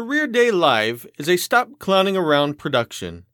Career 0.00 0.26
Day 0.26 0.50
Live 0.50 1.06
is 1.18 1.28
a 1.28 1.36
Stop 1.36 1.78
Clowning 1.78 2.16
Around 2.16 2.54
production. 2.54 3.26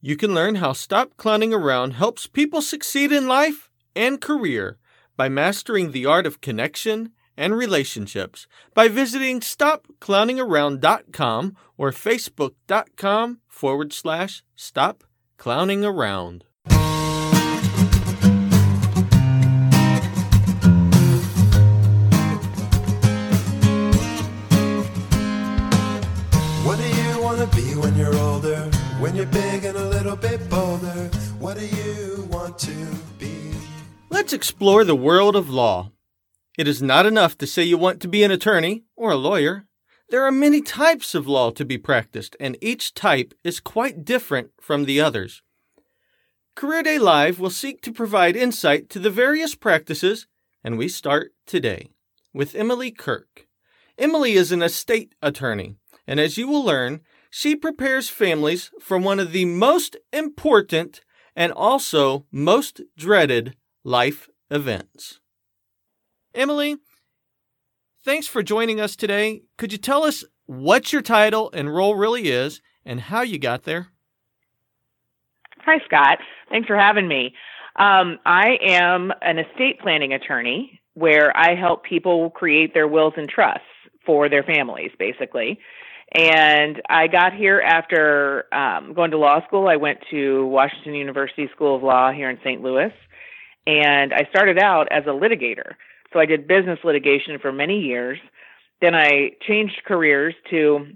You 0.00 0.16
can 0.16 0.36
learn 0.36 0.54
how 0.54 0.72
Stop 0.72 1.16
Clowning 1.16 1.52
Around 1.52 1.94
helps 1.94 2.28
people 2.28 2.62
succeed 2.62 3.10
in 3.10 3.26
life 3.26 3.68
and 3.96 4.20
career 4.20 4.78
by 5.16 5.28
mastering 5.28 5.90
the 5.90 6.06
art 6.06 6.24
of 6.24 6.40
connection 6.40 7.10
and 7.36 7.56
relationships 7.56 8.46
by 8.72 8.86
visiting 8.86 9.40
stopclowningaround.com 9.40 11.56
or 11.76 11.90
facebook.com 11.90 13.40
forward 13.48 13.92
slash 13.92 14.44
stop 14.54 15.02
clowning 15.38 15.84
around. 15.84 16.44
You're 29.16 29.26
big 29.26 29.64
and 29.64 29.78
a 29.78 29.88
little 29.88 30.14
bit 30.14 30.46
bolder? 30.50 31.08
What 31.38 31.58
do 31.58 31.66
you 31.66 32.28
want 32.30 32.58
to 32.58 32.76
be? 33.18 33.50
Let's 34.10 34.34
explore 34.34 34.84
the 34.84 34.94
world 34.94 35.34
of 35.34 35.48
law. 35.48 35.90
It 36.58 36.68
is 36.68 36.82
not 36.82 37.06
enough 37.06 37.38
to 37.38 37.46
say 37.46 37.62
you 37.62 37.78
want 37.78 38.00
to 38.02 38.08
be 38.08 38.22
an 38.24 38.30
attorney 38.30 38.84
or 38.94 39.12
a 39.12 39.16
lawyer. 39.16 39.64
There 40.10 40.22
are 40.24 40.32
many 40.32 40.60
types 40.60 41.14
of 41.14 41.26
law 41.26 41.50
to 41.52 41.64
be 41.64 41.78
practiced, 41.78 42.36
and 42.38 42.58
each 42.60 42.92
type 42.92 43.32
is 43.42 43.58
quite 43.58 44.04
different 44.04 44.50
from 44.60 44.84
the 44.84 45.00
others. 45.00 45.42
Career 46.54 46.82
Day 46.82 46.98
Live 46.98 47.40
will 47.40 47.50
seek 47.50 47.80
to 47.82 47.92
provide 47.92 48.36
insight 48.36 48.90
to 48.90 48.98
the 48.98 49.10
various 49.10 49.54
practices, 49.54 50.26
and 50.62 50.76
we 50.76 50.88
start 50.88 51.32
today 51.46 51.88
with 52.34 52.54
Emily 52.54 52.90
Kirk. 52.90 53.46
Emily 53.98 54.34
is 54.34 54.52
an 54.52 54.62
estate 54.62 55.14
attorney, 55.22 55.76
and 56.06 56.20
as 56.20 56.36
you 56.36 56.46
will 56.46 56.62
learn, 56.62 57.00
she 57.38 57.54
prepares 57.54 58.08
families 58.08 58.70
for 58.80 58.96
one 58.96 59.20
of 59.20 59.32
the 59.32 59.44
most 59.44 59.94
important 60.10 61.02
and 61.36 61.52
also 61.52 62.24
most 62.32 62.80
dreaded 62.96 63.54
life 63.84 64.30
events. 64.50 65.20
Emily, 66.34 66.78
thanks 68.02 68.26
for 68.26 68.42
joining 68.42 68.80
us 68.80 68.96
today. 68.96 69.42
Could 69.58 69.70
you 69.70 69.76
tell 69.76 70.02
us 70.04 70.24
what 70.46 70.94
your 70.94 71.02
title 71.02 71.50
and 71.52 71.74
role 71.74 71.94
really 71.94 72.30
is 72.30 72.62
and 72.86 73.02
how 73.02 73.20
you 73.20 73.38
got 73.38 73.64
there? 73.64 73.88
Hi, 75.66 75.78
Scott. 75.84 76.16
Thanks 76.48 76.66
for 76.66 76.78
having 76.78 77.06
me. 77.06 77.34
Um, 77.78 78.18
I 78.24 78.56
am 78.62 79.12
an 79.20 79.38
estate 79.38 79.78
planning 79.80 80.14
attorney 80.14 80.80
where 80.94 81.36
I 81.36 81.54
help 81.54 81.84
people 81.84 82.30
create 82.30 82.72
their 82.72 82.88
wills 82.88 83.12
and 83.18 83.28
trusts 83.28 83.66
for 84.06 84.30
their 84.30 84.42
families, 84.42 84.92
basically. 84.98 85.58
And 86.12 86.80
I 86.88 87.08
got 87.08 87.34
here 87.34 87.60
after 87.60 88.52
um, 88.54 88.94
going 88.94 89.10
to 89.10 89.18
law 89.18 89.44
school. 89.46 89.68
I 89.68 89.76
went 89.76 89.98
to 90.10 90.46
Washington 90.46 90.94
University 90.94 91.48
School 91.54 91.76
of 91.76 91.82
Law 91.82 92.12
here 92.12 92.30
in 92.30 92.38
St. 92.44 92.62
Louis. 92.62 92.92
And 93.66 94.14
I 94.14 94.26
started 94.30 94.58
out 94.58 94.88
as 94.92 95.04
a 95.04 95.10
litigator. 95.10 95.74
So 96.12 96.20
I 96.20 96.26
did 96.26 96.46
business 96.46 96.78
litigation 96.84 97.38
for 97.40 97.52
many 97.52 97.80
years. 97.80 98.18
Then 98.80 98.94
I 98.94 99.32
changed 99.46 99.82
careers 99.84 100.34
to 100.50 100.86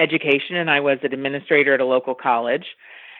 education 0.00 0.56
and 0.56 0.70
I 0.70 0.80
was 0.80 0.98
an 1.02 1.12
administrator 1.12 1.74
at 1.74 1.80
a 1.80 1.84
local 1.84 2.14
college. 2.14 2.66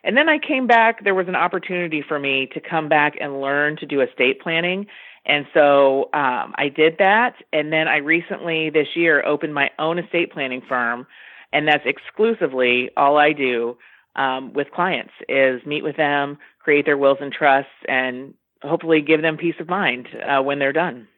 And 0.05 0.17
then 0.17 0.29
I 0.29 0.39
came 0.39 0.67
back. 0.67 1.05
There 1.05 1.15
was 1.15 1.29
an 1.29 1.37
opportunity 1.37 2.03
for 2.07 2.19
me 2.19 2.49
to 2.55 2.61
come 2.61 2.89
back 2.89 3.15
and 3.21 3.41
learn 3.41 3.77
to 3.77 3.87
do 3.87 4.01
estate 4.01 4.41
planning. 4.41 4.87
And 5.25 5.47
so 5.55 6.05
um, 6.13 6.55
I 6.57 6.69
did 6.75 6.97
that. 6.99 7.35
And 7.53 7.73
then 7.73 7.89
I 7.89 7.99
recently, 7.99 8.71
this 8.71 8.89
year, 8.97 9.25
opened 9.25 9.55
my 9.55 9.71
own 9.79 9.99
estate 9.99 10.33
planning 10.33 10.63
firm. 10.69 11.07
And 11.53 11.69
that's 11.69 11.85
exclusively 11.85 12.91
all 12.97 13.19
I 13.19 13.33
do 13.33 13.77
um, 14.17 14.53
with 14.53 14.71
clients 14.71 15.13
is 15.29 15.61
meet 15.67 15.83
with 15.85 15.97
them, 15.97 16.39
create 16.59 16.87
their 16.87 16.99
wills 16.99 17.19
and 17.21 17.33
trusts, 17.33 17.71
and 17.89 18.35
hopefully 18.63 19.01
give 19.01 19.23
them 19.23 19.37
peace 19.37 19.55
of 19.61 19.69
mind 19.69 20.09
uh, 20.27 20.43
when 20.43 20.59
they're 20.59 20.73
done. 20.73 21.09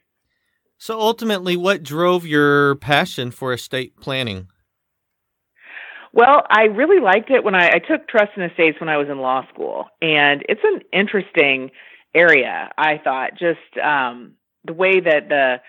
So 0.77 1.01
ultimately, 1.01 1.57
what 1.57 1.83
drove 1.83 2.27
your 2.27 2.75
passion 2.77 3.31
for 3.31 3.53
estate 3.53 3.97
planning? 4.01 4.49
Well, 6.13 6.43
I 6.49 6.65
really 6.65 7.01
liked 7.01 7.31
it 7.31 7.43
when 7.43 7.55
I, 7.55 7.69
I 7.71 7.79
took 7.79 8.07
trust 8.09 8.33
and 8.37 8.49
estates 8.49 8.79
when 8.79 8.89
I 8.89 8.97
was 8.97 9.09
in 9.09 9.19
law 9.19 9.47
school, 9.53 9.87
and 10.01 10.45
it's 10.49 10.61
an 10.63 10.81
interesting 10.93 11.71
area. 12.15 12.71
I 12.77 12.99
thought 13.03 13.33
just 13.39 13.79
um, 13.83 14.33
the 14.65 14.73
way 14.73 15.01
that 15.01 15.29
the 15.29 15.61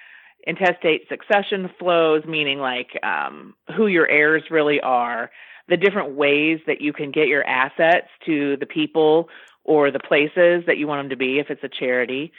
intestate 0.48 1.08
succession 1.10 1.70
flows, 1.80 2.24
meaning 2.26 2.60
like 2.60 2.92
um, 3.04 3.56
who 3.76 3.88
your 3.88 4.08
heirs 4.08 4.44
really 4.52 4.80
are, 4.80 5.32
the 5.68 5.78
different 5.78 6.16
ways 6.16 6.60
that 6.68 6.82
you 6.82 6.94
can 6.94 7.12
get 7.12 7.28
your 7.28 7.44
assets 7.44 8.08
to 8.26 8.56
the 8.58 8.68
people 8.68 9.30
or 9.64 9.90
the 9.90 10.00
places 10.00 10.64
that 10.68 10.78
you 10.78 10.88
want 10.88 11.00
them 11.00 11.10
to 11.10 11.16
be 11.16 11.40
if 11.40 11.50
it's 11.50 11.64
a 11.64 11.70
charity. 11.70 12.32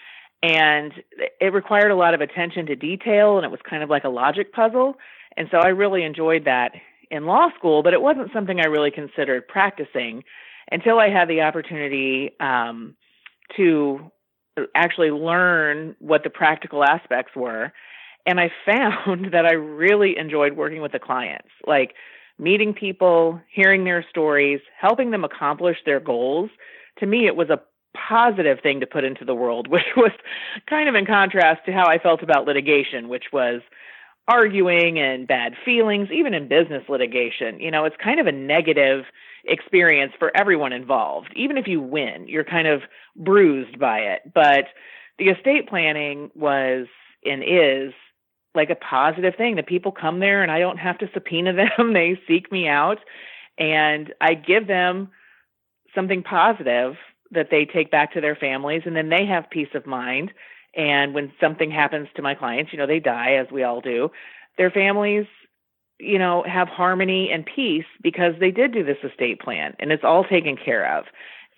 And 0.42 0.92
it 1.40 1.52
required 1.52 1.90
a 1.90 1.96
lot 1.96 2.14
of 2.14 2.20
attention 2.20 2.66
to 2.66 2.76
detail, 2.76 3.36
and 3.36 3.44
it 3.44 3.50
was 3.50 3.60
kind 3.68 3.82
of 3.82 3.90
like 3.90 4.04
a 4.04 4.08
logic 4.08 4.52
puzzle. 4.52 4.94
And 5.36 5.48
so 5.50 5.58
I 5.58 5.68
really 5.68 6.04
enjoyed 6.04 6.44
that 6.44 6.72
in 7.10 7.26
law 7.26 7.48
school, 7.58 7.82
but 7.82 7.94
it 7.94 8.02
wasn't 8.02 8.32
something 8.32 8.60
I 8.60 8.66
really 8.66 8.90
considered 8.90 9.48
practicing 9.48 10.22
until 10.70 10.98
I 10.98 11.08
had 11.08 11.28
the 11.28 11.40
opportunity 11.42 12.32
um, 12.38 12.94
to 13.56 14.10
actually 14.74 15.10
learn 15.10 15.94
what 15.98 16.24
the 16.24 16.30
practical 16.30 16.84
aspects 16.84 17.32
were. 17.36 17.72
And 18.24 18.40
I 18.40 18.50
found 18.64 19.28
that 19.32 19.46
I 19.46 19.52
really 19.52 20.16
enjoyed 20.18 20.56
working 20.56 20.82
with 20.82 20.92
the 20.92 20.98
clients, 20.98 21.48
like 21.66 21.94
meeting 22.38 22.74
people, 22.74 23.40
hearing 23.50 23.84
their 23.84 24.04
stories, 24.08 24.60
helping 24.78 25.10
them 25.10 25.24
accomplish 25.24 25.78
their 25.84 26.00
goals. 26.00 26.50
To 26.98 27.06
me, 27.06 27.26
it 27.26 27.36
was 27.36 27.50
a 27.50 27.60
positive 27.96 28.58
thing 28.62 28.80
to 28.80 28.86
put 28.86 29.04
into 29.04 29.24
the 29.24 29.34
world, 29.34 29.68
which 29.70 29.86
was 29.96 30.12
kind 30.68 30.88
of 30.88 30.94
in 30.94 31.06
contrast 31.06 31.64
to 31.66 31.72
how 31.72 31.86
I 31.86 31.98
felt 31.98 32.22
about 32.22 32.46
litigation, 32.46 33.08
which 33.08 33.26
was 33.32 33.62
arguing 34.28 34.98
and 34.98 35.26
bad 35.26 35.54
feelings, 35.64 36.08
even 36.12 36.34
in 36.34 36.48
business 36.48 36.82
litigation. 36.88 37.60
You 37.60 37.70
know, 37.70 37.84
it's 37.84 37.96
kind 38.02 38.18
of 38.18 38.26
a 38.26 38.32
negative 38.32 39.04
experience 39.44 40.12
for 40.18 40.36
everyone 40.36 40.72
involved. 40.72 41.28
Even 41.36 41.56
if 41.56 41.68
you 41.68 41.80
win, 41.80 42.26
you're 42.26 42.44
kind 42.44 42.66
of 42.66 42.82
bruised 43.14 43.78
by 43.78 43.98
it. 43.98 44.22
But 44.34 44.64
the 45.18 45.28
estate 45.28 45.68
planning 45.68 46.30
was 46.34 46.86
and 47.24 47.42
is 47.42 47.92
like 48.54 48.70
a 48.70 48.74
positive 48.74 49.34
thing 49.36 49.56
that 49.56 49.66
people 49.66 49.92
come 49.92 50.18
there 50.18 50.42
and 50.42 50.50
I 50.50 50.58
don't 50.58 50.78
have 50.78 50.98
to 50.98 51.10
subpoena 51.12 51.52
them. 51.52 51.92
they 51.92 52.18
seek 52.26 52.50
me 52.50 52.66
out 52.66 52.98
and 53.58 54.12
I 54.20 54.34
give 54.34 54.66
them 54.66 55.10
something 55.94 56.22
positive 56.22 56.94
that 57.30 57.48
they 57.50 57.64
take 57.64 57.90
back 57.90 58.12
to 58.12 58.20
their 58.20 58.36
families 58.36 58.82
and 58.86 58.96
then 58.96 59.08
they 59.08 59.26
have 59.26 59.50
peace 59.50 59.68
of 59.74 59.86
mind 59.86 60.32
and 60.76 61.14
when 61.14 61.32
something 61.40 61.70
happens 61.70 62.08
to 62.14 62.22
my 62.22 62.34
clients 62.34 62.72
you 62.72 62.78
know 62.78 62.86
they 62.86 63.00
die 63.00 63.34
as 63.34 63.46
we 63.50 63.62
all 63.62 63.80
do. 63.80 64.10
Their 64.58 64.70
families 64.70 65.26
you 65.98 66.18
know 66.18 66.44
have 66.46 66.68
harmony 66.68 67.30
and 67.32 67.44
peace 67.46 67.86
because 68.02 68.34
they 68.38 68.50
did 68.50 68.72
do 68.72 68.84
this 68.84 68.98
estate 69.02 69.40
plan 69.40 69.74
and 69.78 69.92
it's 69.92 70.04
all 70.04 70.24
taken 70.24 70.56
care 70.56 70.98
of. 70.98 71.04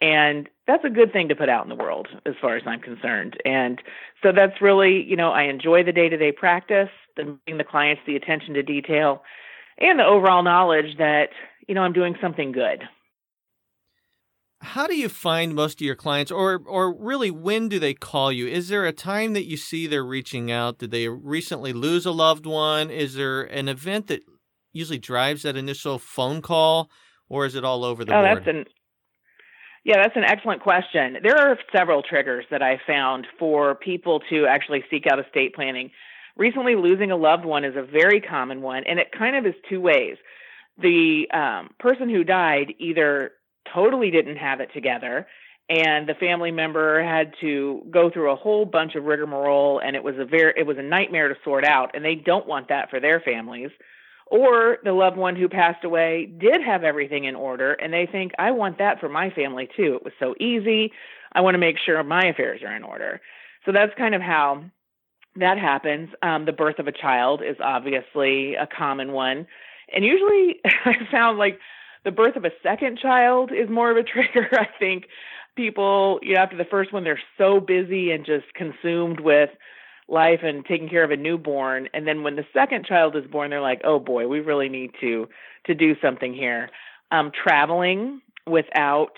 And 0.01 0.49
that's 0.69 0.85
a 0.85 0.91
good 0.91 1.13
thing 1.13 1.29
to 1.29 1.35
put 1.35 1.49
out 1.49 1.65
in 1.65 1.69
the 1.69 1.83
world 1.83 2.09
as 2.25 2.35
far 2.41 2.57
as 2.57 2.63
i'm 2.67 2.81
concerned. 2.81 3.37
And 3.45 3.83
so 4.23 4.33
that's 4.33 4.61
really 4.61 5.03
you 5.03 5.17
know 5.17 5.31
i 5.31 5.43
enjoy 5.43 5.83
the 5.83 5.93
day 5.93 6.09
to 6.09 6.17
day 6.17 6.33
practice 6.33 6.91
the 7.17 7.37
the 7.47 7.65
clients 7.65 8.03
the 8.07 8.17
attention 8.17 8.55
to 8.55 8.63
detail 8.63 9.23
and 9.79 9.99
the 9.99 10.05
overall 10.05 10.43
knowledge 10.43 10.97
that 10.99 11.29
you 11.67 11.75
know 11.75 11.83
i'm 11.83 11.93
doing 11.93 12.17
something 12.21 12.53
good 12.53 12.85
how 14.61 14.87
do 14.87 14.97
you 14.97 15.09
find 15.09 15.55
most 15.55 15.81
of 15.81 15.87
your 15.87 15.95
clients 15.95 16.33
or 16.33 16.61
or 16.67 16.95
really 16.95 17.31
when 17.31 17.69
do 17.69 17.79
they 17.79 17.95
call 17.95 18.33
you? 18.33 18.47
Is 18.47 18.69
there 18.69 18.87
a 18.87 18.93
time 18.93 19.33
that 19.35 19.47
you 19.47 19.57
see 19.57 19.87
they're 19.87 20.05
reaching 20.05 20.51
out? 20.51 20.79
Did 20.79 20.91
they 20.91 21.09
recently 21.09 21.73
lose 21.73 22.07
a 22.07 22.11
loved 22.11 22.45
one? 22.45 22.91
Is 22.91 23.15
there 23.15 23.43
an 23.43 23.69
event 23.69 24.09
that 24.09 24.23
usually 24.73 24.99
drives 24.99 25.43
that 25.43 25.57
initial 25.57 25.99
phone 25.99 26.43
call 26.43 26.91
or 27.29 27.47
is 27.47 27.55
it 27.55 27.65
all 27.65 27.85
over 27.85 28.05
the 28.05 28.13
oh, 28.13 28.23
board? 28.23 28.39
that's 28.39 28.49
an 28.49 28.65
yeah 29.85 30.03
that's 30.03 30.17
an 30.17 30.25
excellent 30.25 30.63
question. 30.63 31.19
There 31.23 31.39
are 31.39 31.57
several 31.75 32.03
triggers 32.03 32.45
that 32.51 32.63
i 32.63 32.81
found 32.85 33.29
for 33.39 33.77
people 33.77 34.21
to 34.31 34.47
actually 34.47 34.85
seek 34.91 35.07
out 35.07 35.25
estate 35.25 35.55
planning. 35.55 35.91
Recently 36.37 36.75
losing 36.75 37.11
a 37.13 37.17
loved 37.17 37.45
one 37.45 37.65
is 37.65 37.77
a 37.77 37.83
very 37.83 38.21
common 38.21 38.61
one 38.61 38.83
and 38.89 38.99
it 38.99 39.13
kind 39.17 39.37
of 39.37 39.47
is 39.47 39.55
two 39.69 39.81
ways. 39.81 40.17
The 40.81 41.27
um, 41.33 41.71
person 41.79 42.09
who 42.09 42.23
died 42.23 42.75
either 42.79 43.33
totally 43.75 44.11
didn't 44.11 44.37
have 44.37 44.61
it 44.61 44.71
together. 44.73 45.27
And 45.71 46.09
the 46.09 46.15
family 46.15 46.51
member 46.51 47.03
had 47.03 47.35
to 47.43 47.83
go 47.91 48.11
through 48.11 48.31
a 48.31 48.37
whole 48.37 48.65
bunch 48.65 48.95
of 48.95 49.05
rigmarole 49.05 49.81
and 49.85 49.95
it 49.95 50.03
was 50.03 50.15
a 50.19 50.25
very 50.25 50.55
it 50.57 50.67
was 50.67 50.79
a 50.79 50.83
nightmare 50.83 51.29
to 51.29 51.35
sort 51.45 51.65
out 51.65 51.91
and 51.95 52.05
they 52.05 52.15
don't 52.15 52.47
want 52.47 52.69
that 52.69 52.89
for 52.89 53.01
their 53.01 53.21
families. 53.21 53.71
Or 54.31 54.79
the 54.83 54.93
loved 54.93 55.17
one 55.17 55.37
who 55.37 55.49
passed 55.49 55.85
away 55.85 56.27
did 56.39 56.63
have 56.65 56.85
everything 56.85 57.25
in 57.25 57.35
order 57.35 57.73
and 57.73 57.93
they 57.93 58.07
think 58.11 58.33
i 58.39 58.51
want 58.51 58.79
that 58.79 59.01
for 59.01 59.09
my 59.09 59.31
family 59.31 59.69
too. 59.77 59.97
It 59.97 60.05
was 60.05 60.15
so 60.19 60.35
easy. 60.41 60.93
I 61.33 61.43
want 61.43 61.55
to 61.55 61.59
make 61.59 61.77
sure 61.85 62.03
my 62.03 62.25
affairs 62.25 62.63
are 62.63 62.75
in 62.75 62.83
order. 62.83 63.21
So 63.67 63.73
that's 63.73 63.93
kind 63.99 64.15
of 64.15 64.23
how 64.23 64.65
that 65.37 65.59
happens. 65.59 66.09
Um, 66.23 66.47
the 66.47 66.53
birth 66.53 66.79
of 66.79 66.87
a 66.87 66.93
child 66.93 67.43
is 67.43 67.57
obviously 67.63 68.55
a 68.55 68.67
common 68.67 69.13
one. 69.13 69.47
And 69.95 70.05
usually 70.05 70.61
I 70.65 70.95
found 71.11 71.39
like 71.39 71.59
the 72.05 72.11
birth 72.11 72.37
of 72.37 72.45
a 72.45 72.51
second 72.63 72.99
child 72.99 73.51
is 73.53 73.69
more 73.69 73.91
of 73.91 73.97
a 73.97 74.03
trigger. 74.05 74.49
I 74.53 74.69
think 74.79 75.05
people, 75.57 76.21
you 76.23 76.35
know, 76.35 76.41
after 76.41 76.57
the 76.57 76.65
first 76.65 76.93
one, 76.93 77.05
they're 77.05 77.21
so 77.37 77.61
busy 77.61 78.11
and 78.11 78.25
just 78.25 78.47
consumed 78.55 79.21
with 79.21 79.51
life 80.09 80.41
and 80.43 80.65
taking 80.65 80.89
care 80.89 81.05
of 81.05 81.11
a 81.11 81.17
newborn. 81.17 81.89
And 81.93 82.07
then 82.07 82.23
when 82.23 82.37
the 82.37 82.47
second 82.53 82.87
child 82.87 83.17
is 83.17 83.27
born, 83.31 83.51
they're 83.51 83.61
like, 83.61 83.83
oh 83.85 83.99
boy, 83.99 84.27
we 84.27 84.41
really 84.41 84.69
need 84.69 84.93
to 85.01 85.29
to 85.67 85.75
do 85.75 85.95
something 86.01 86.33
here. 86.33 86.71
Um, 87.11 87.31
traveling 87.31 88.23
without 88.47 89.13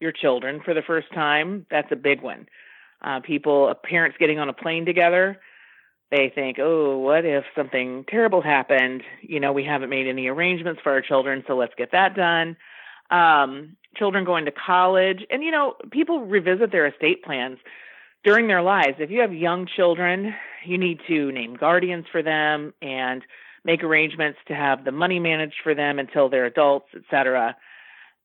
your 0.00 0.12
children 0.12 0.60
for 0.62 0.74
the 0.74 0.82
first 0.82 1.06
time, 1.14 1.64
that's 1.70 1.90
a 1.90 1.96
big 1.96 2.20
one. 2.20 2.46
Uh, 3.02 3.20
people, 3.20 3.72
parents 3.82 4.16
getting 4.18 4.38
on 4.38 4.48
a 4.48 4.52
plane 4.52 4.84
together, 4.84 5.38
they 6.10 6.30
think, 6.32 6.58
oh, 6.60 6.98
what 6.98 7.24
if 7.24 7.44
something 7.56 8.04
terrible 8.08 8.40
happened? 8.40 9.02
You 9.22 9.40
know, 9.40 9.52
we 9.52 9.64
haven't 9.64 9.90
made 9.90 10.06
any 10.06 10.28
arrangements 10.28 10.80
for 10.82 10.92
our 10.92 11.00
children, 11.00 11.42
so 11.46 11.56
let's 11.56 11.74
get 11.76 11.92
that 11.92 12.14
done. 12.14 12.56
Um, 13.10 13.76
children 13.96 14.24
going 14.24 14.44
to 14.44 14.52
college, 14.52 15.24
and 15.30 15.42
you 15.42 15.50
know, 15.50 15.74
people 15.90 16.20
revisit 16.20 16.70
their 16.70 16.86
estate 16.86 17.24
plans 17.24 17.58
during 18.24 18.46
their 18.46 18.62
lives. 18.62 18.96
If 18.98 19.10
you 19.10 19.20
have 19.20 19.32
young 19.32 19.66
children, 19.66 20.34
you 20.64 20.78
need 20.78 21.00
to 21.08 21.32
name 21.32 21.56
guardians 21.56 22.06
for 22.10 22.22
them 22.22 22.72
and 22.82 23.22
make 23.64 23.82
arrangements 23.82 24.38
to 24.48 24.54
have 24.54 24.84
the 24.84 24.92
money 24.92 25.18
managed 25.18 25.56
for 25.62 25.74
them 25.74 25.98
until 25.98 26.28
they're 26.28 26.46
adults, 26.46 26.88
etc. 26.94 27.56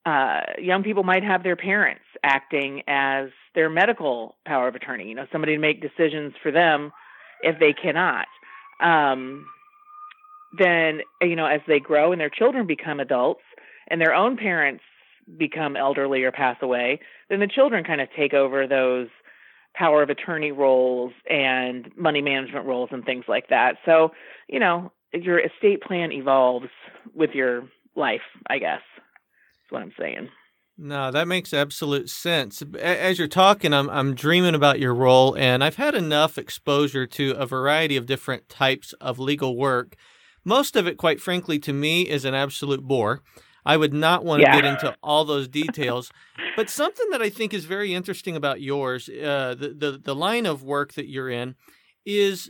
Uh, 0.05 0.41
young 0.59 0.83
people 0.83 1.03
might 1.03 1.23
have 1.23 1.43
their 1.43 1.55
parents 1.55 2.03
acting 2.23 2.83
as 2.87 3.29
their 3.55 3.69
medical 3.69 4.35
power 4.45 4.67
of 4.67 4.75
attorney, 4.75 5.07
you 5.07 5.15
know, 5.15 5.25
somebody 5.31 5.53
to 5.53 5.59
make 5.59 5.81
decisions 5.81 6.33
for 6.41 6.51
them 6.51 6.91
if 7.43 7.59
they 7.59 7.73
cannot. 7.73 8.27
Um, 8.81 9.45
then, 10.57 11.01
you 11.21 11.35
know, 11.35 11.45
as 11.45 11.61
they 11.67 11.79
grow 11.79 12.11
and 12.11 12.19
their 12.19 12.29
children 12.29 12.67
become 12.67 12.99
adults 12.99 13.41
and 13.89 14.01
their 14.01 14.13
own 14.13 14.37
parents 14.37 14.83
become 15.37 15.75
elderly 15.75 16.23
or 16.23 16.31
pass 16.31 16.57
away, 16.61 16.99
then 17.29 17.39
the 17.39 17.47
children 17.47 17.83
kind 17.83 18.01
of 18.01 18.09
take 18.15 18.33
over 18.33 18.67
those 18.67 19.07
power 19.73 20.03
of 20.03 20.09
attorney 20.09 20.51
roles 20.51 21.13
and 21.29 21.89
money 21.95 22.21
management 22.21 22.65
roles 22.65 22.89
and 22.91 23.05
things 23.05 23.25
like 23.27 23.47
that. 23.49 23.77
So, 23.85 24.11
you 24.49 24.59
know, 24.59 24.91
your 25.13 25.39
estate 25.39 25.81
plan 25.81 26.11
evolves 26.11 26.67
with 27.15 27.31
your 27.33 27.63
life, 27.95 28.21
I 28.47 28.59
guess. 28.59 28.81
That's 28.95 29.71
what 29.71 29.81
I'm 29.81 29.93
saying. 29.97 30.29
No, 30.83 31.11
that 31.11 31.27
makes 31.27 31.53
absolute 31.53 32.09
sense. 32.09 32.63
As 32.79 33.19
you're 33.19 33.27
talking, 33.27 33.71
I'm 33.71 33.87
I'm 33.91 34.15
dreaming 34.15 34.55
about 34.55 34.79
your 34.79 34.95
role, 34.95 35.37
and 35.37 35.63
I've 35.63 35.75
had 35.75 35.93
enough 35.93 36.39
exposure 36.39 37.05
to 37.05 37.31
a 37.37 37.45
variety 37.45 37.97
of 37.97 38.07
different 38.07 38.49
types 38.49 38.93
of 38.93 39.19
legal 39.19 39.55
work. 39.55 39.95
Most 40.43 40.75
of 40.75 40.87
it, 40.87 40.97
quite 40.97 41.21
frankly, 41.21 41.59
to 41.59 41.71
me, 41.71 42.09
is 42.09 42.25
an 42.25 42.33
absolute 42.33 42.81
bore. 42.81 43.21
I 43.63 43.77
would 43.77 43.93
not 43.93 44.25
want 44.25 44.39
to 44.39 44.47
yeah. 44.47 44.59
get 44.59 44.65
into 44.65 44.97
all 45.03 45.23
those 45.23 45.47
details. 45.47 46.11
but 46.55 46.67
something 46.67 47.11
that 47.11 47.21
I 47.21 47.29
think 47.29 47.53
is 47.53 47.65
very 47.65 47.93
interesting 47.93 48.35
about 48.35 48.59
yours, 48.59 49.07
uh, 49.07 49.53
the, 49.55 49.75
the 49.77 50.01
the 50.03 50.15
line 50.15 50.47
of 50.47 50.63
work 50.63 50.93
that 50.93 51.07
you're 51.07 51.29
in, 51.29 51.53
is 52.07 52.49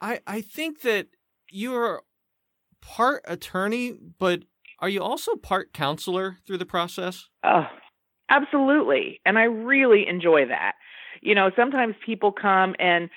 I 0.00 0.20
I 0.28 0.42
think 0.42 0.82
that 0.82 1.08
you're 1.50 2.02
part 2.80 3.24
attorney, 3.26 3.94
but 4.20 4.44
are 4.80 4.88
you 4.88 5.02
also 5.02 5.34
part 5.36 5.72
counselor 5.72 6.38
through 6.46 6.58
the 6.58 6.66
process? 6.66 7.28
Oh, 7.44 7.66
absolutely. 8.30 9.20
And 9.24 9.38
I 9.38 9.44
really 9.44 10.06
enjoy 10.08 10.46
that. 10.46 10.72
You 11.20 11.34
know, 11.34 11.50
sometimes 11.56 11.94
people 12.04 12.32
come 12.32 12.76
and 12.78 13.10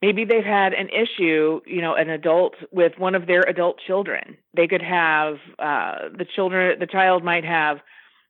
maybe 0.00 0.24
they've 0.24 0.44
had 0.44 0.72
an 0.72 0.88
issue, 0.88 1.60
you 1.66 1.82
know, 1.82 1.94
an 1.94 2.08
adult 2.08 2.54
with 2.70 2.92
one 2.98 3.14
of 3.14 3.26
their 3.26 3.42
adult 3.42 3.78
children. 3.86 4.36
They 4.54 4.66
could 4.66 4.82
have 4.82 5.36
uh, 5.58 6.08
the 6.16 6.26
children, 6.34 6.78
the 6.78 6.86
child 6.86 7.24
might 7.24 7.44
have 7.44 7.78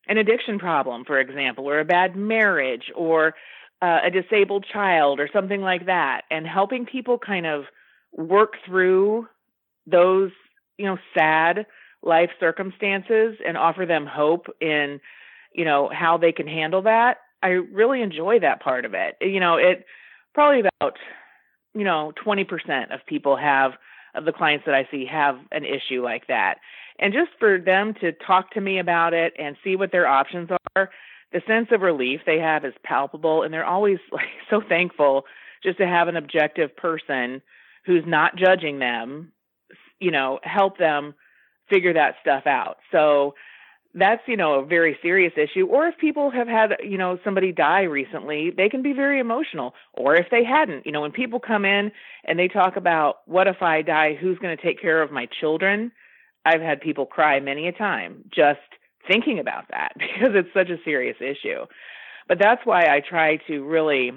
an 0.09 0.19
addiction 0.19 0.59
problem, 0.59 1.05
for 1.05 1.19
example, 1.19 1.69
or 1.69 1.81
a 1.81 1.85
bad 1.85 2.17
marriage, 2.17 2.93
or 2.95 3.35
uh, 3.83 3.99
a 4.05 4.11
disabled 4.11 4.65
child, 4.73 5.21
or 5.21 5.29
something 5.33 5.61
like 5.61 5.87
that. 5.87 6.23
And 6.31 6.47
helping 6.47 6.87
people 6.87 7.19
kind 7.19 7.45
of 7.47 7.65
work 8.13 8.55
through 8.65 9.27
those, 9.87 10.31
you 10.79 10.87
know, 10.87 10.97
sad 11.17 11.67
life 12.07 12.31
circumstances 12.39 13.37
and 13.47 13.57
offer 13.57 13.85
them 13.85 14.07
hope 14.07 14.47
in 14.61 15.01
you 15.53 15.65
know 15.65 15.91
how 15.93 16.17
they 16.17 16.33
can 16.33 16.47
handle 16.47 16.83
that 16.83 17.19
i 17.43 17.49
really 17.49 18.01
enjoy 18.01 18.39
that 18.39 18.63
part 18.63 18.85
of 18.85 18.95
it. 18.95 19.17
You 19.21 19.41
know 19.41 19.57
it 19.57 19.85
probably 20.35 20.61
about 20.61 20.97
you 21.75 21.85
know 21.85 22.13
20% 22.25 22.95
of 22.95 23.01
people 23.07 23.37
have 23.37 23.73
of 24.15 24.25
the 24.25 24.33
clients 24.33 24.65
that 24.67 24.75
i 24.75 24.89
see 24.91 25.07
have 25.11 25.37
an 25.53 25.65
issue 25.65 26.03
like 26.03 26.27
that. 26.29 26.57
And 26.99 27.13
just 27.13 27.31
for 27.39 27.59
them 27.59 27.93
to 28.01 28.13
talk 28.13 28.53
to 28.53 28.61
me 28.61 28.79
about 28.79 29.13
it 29.13 29.35
and 29.39 29.57
see 29.63 29.77
what 29.77 29.93
their 29.93 30.07
options 30.07 30.49
are 30.75 30.91
the 31.33 31.43
sense 31.47 31.69
of 31.71 31.83
relief 31.83 32.21
they 32.25 32.39
have 32.39 32.65
is 32.65 32.73
palpable 32.83 33.43
and 33.43 33.53
they're 33.53 33.67
always 33.67 33.99
like 34.13 34.29
so 34.49 34.63
thankful 34.67 35.25
just 35.63 35.79
to 35.79 35.87
have 35.87 36.09
an 36.09 36.17
objective 36.17 36.75
person 36.77 37.43
who's 37.85 38.05
not 38.07 38.37
judging 38.37 38.79
them 38.79 39.33
you 40.01 40.11
know 40.11 40.39
help 40.43 40.79
them 40.79 41.15
figure 41.69 41.95
that 41.95 42.15
stuff 42.21 42.47
out. 42.47 42.79
So 42.93 43.35
that's 43.95 44.21
you 44.27 44.37
know 44.37 44.61
a 44.61 44.67
very 44.67 44.99
serious 45.03 45.33
issue. 45.37 45.67
Or 45.67 45.87
if 45.87 45.97
people 45.99 46.31
have 46.31 46.47
had 46.47 46.77
you 46.83 46.99
know 46.99 47.19
somebody 47.25 47.53
die 47.53 47.83
recently 47.83 48.51
they 48.51 48.69
can 48.69 48.83
be 48.83 48.93
very 48.93 49.19
emotional. 49.19 49.75
Or 49.95 50.15
if 50.15 50.27
they 50.31 50.45
hadn't 50.45 50.87
you 50.87 50.93
know 50.93 51.01
when 51.01 51.13
people 51.13 51.41
come 51.41 51.65
in 51.65 51.91
and 52.25 52.39
they 52.39 52.49
talk 52.49 52.77
about 52.77 53.17
what 53.27 53.49
if 53.49 53.63
i 53.63 53.83
die? 53.83 54.15
Who's 54.15 54.39
going 54.39 54.57
to 54.57 54.63
take 54.63 54.81
care 54.81 55.03
of 55.03 55.11
my 55.11 55.27
children? 55.41 55.93
I've 56.45 56.61
had 56.61 56.81
people 56.81 57.07
cry 57.07 57.41
many 57.41 57.67
a 57.67 57.73
time 57.73 58.25
just 58.35 58.61
thinking 59.09 59.39
about 59.39 59.65
that 59.71 59.93
because 59.99 60.35
it's 60.35 60.53
such 60.55 60.69
a 60.69 60.83
serious 60.85 61.17
issue. 61.21 61.65
But 62.29 62.39
that's 62.41 62.65
why 62.65 62.83
i 62.87 63.01
try 63.01 63.37
to 63.49 63.65
really 63.65 64.13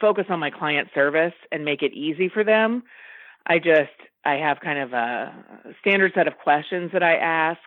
focus 0.00 0.26
on 0.28 0.40
my 0.40 0.50
client 0.50 0.88
service 0.94 1.32
and 1.50 1.64
make 1.64 1.82
it 1.82 1.92
easy 1.92 2.28
for 2.28 2.44
them. 2.44 2.82
I 3.46 3.58
just 3.58 3.96
I 4.26 4.34
have 4.38 4.58
kind 4.60 4.78
of 4.80 4.92
a 4.92 5.32
standard 5.80 6.12
set 6.14 6.26
of 6.26 6.36
questions 6.38 6.90
that 6.92 7.02
I 7.02 7.14
ask. 7.14 7.60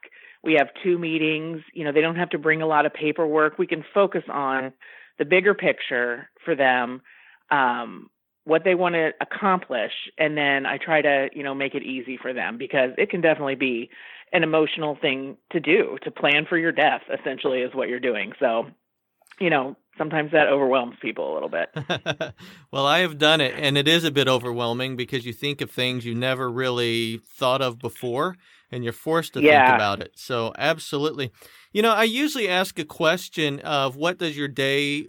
We 0.43 0.55
have 0.55 0.67
two 0.83 0.97
meetings. 0.97 1.61
You 1.73 1.85
know, 1.85 1.93
they 1.93 2.01
don't 2.01 2.17
have 2.17 2.29
to 2.31 2.37
bring 2.37 2.61
a 2.61 2.67
lot 2.67 2.85
of 2.85 2.93
paperwork. 2.93 3.57
We 3.57 3.65
can 3.65 3.83
focus 3.93 4.23
on 4.29 4.73
the 5.17 5.25
bigger 5.25 5.53
picture 5.53 6.29
for 6.43 6.55
them, 6.55 7.01
um, 7.49 8.09
what 8.43 8.63
they 8.63 8.75
want 8.75 8.95
to 8.95 9.11
accomplish, 9.21 9.91
and 10.17 10.35
then 10.35 10.65
I 10.65 10.77
try 10.77 11.01
to, 11.01 11.29
you 11.33 11.43
know, 11.43 11.53
make 11.53 11.75
it 11.75 11.83
easy 11.83 12.17
for 12.17 12.33
them 12.33 12.57
because 12.57 12.91
it 12.97 13.09
can 13.09 13.21
definitely 13.21 13.55
be 13.55 13.89
an 14.33 14.43
emotional 14.43 14.97
thing 14.99 15.37
to 15.51 15.59
do 15.59 15.97
to 16.03 16.11
plan 16.11 16.45
for 16.47 16.57
your 16.57 16.71
death. 16.71 17.01
Essentially, 17.19 17.59
is 17.59 17.73
what 17.73 17.89
you're 17.89 17.99
doing. 17.99 18.33
So, 18.39 18.67
you 19.39 19.49
know, 19.49 19.75
sometimes 19.97 20.31
that 20.31 20.47
overwhelms 20.47 20.95
people 21.01 21.31
a 21.31 21.33
little 21.33 21.49
bit. 21.49 22.33
well, 22.71 22.85
I 22.85 22.99
have 22.99 23.17
done 23.17 23.41
it, 23.41 23.53
and 23.55 23.77
it 23.77 23.87
is 23.87 24.03
a 24.03 24.11
bit 24.11 24.27
overwhelming 24.27 24.95
because 24.95 25.25
you 25.25 25.33
think 25.33 25.61
of 25.61 25.69
things 25.69 26.05
you 26.05 26.15
never 26.15 26.49
really 26.49 27.21
thought 27.37 27.61
of 27.61 27.79
before, 27.79 28.35
and 28.71 28.83
you're 28.83 28.93
forced 28.93 29.33
to 29.33 29.41
yeah. 29.41 29.67
think 29.67 29.75
about 29.75 30.01
it. 30.01 30.11
So, 30.15 30.53
absolutely. 30.57 31.31
You 31.71 31.81
know, 31.81 31.93
I 31.93 32.03
usually 32.03 32.47
ask 32.47 32.79
a 32.79 32.85
question 32.85 33.59
of 33.59 33.95
what 33.95 34.17
does 34.17 34.37
your 34.37 34.47
day 34.47 35.07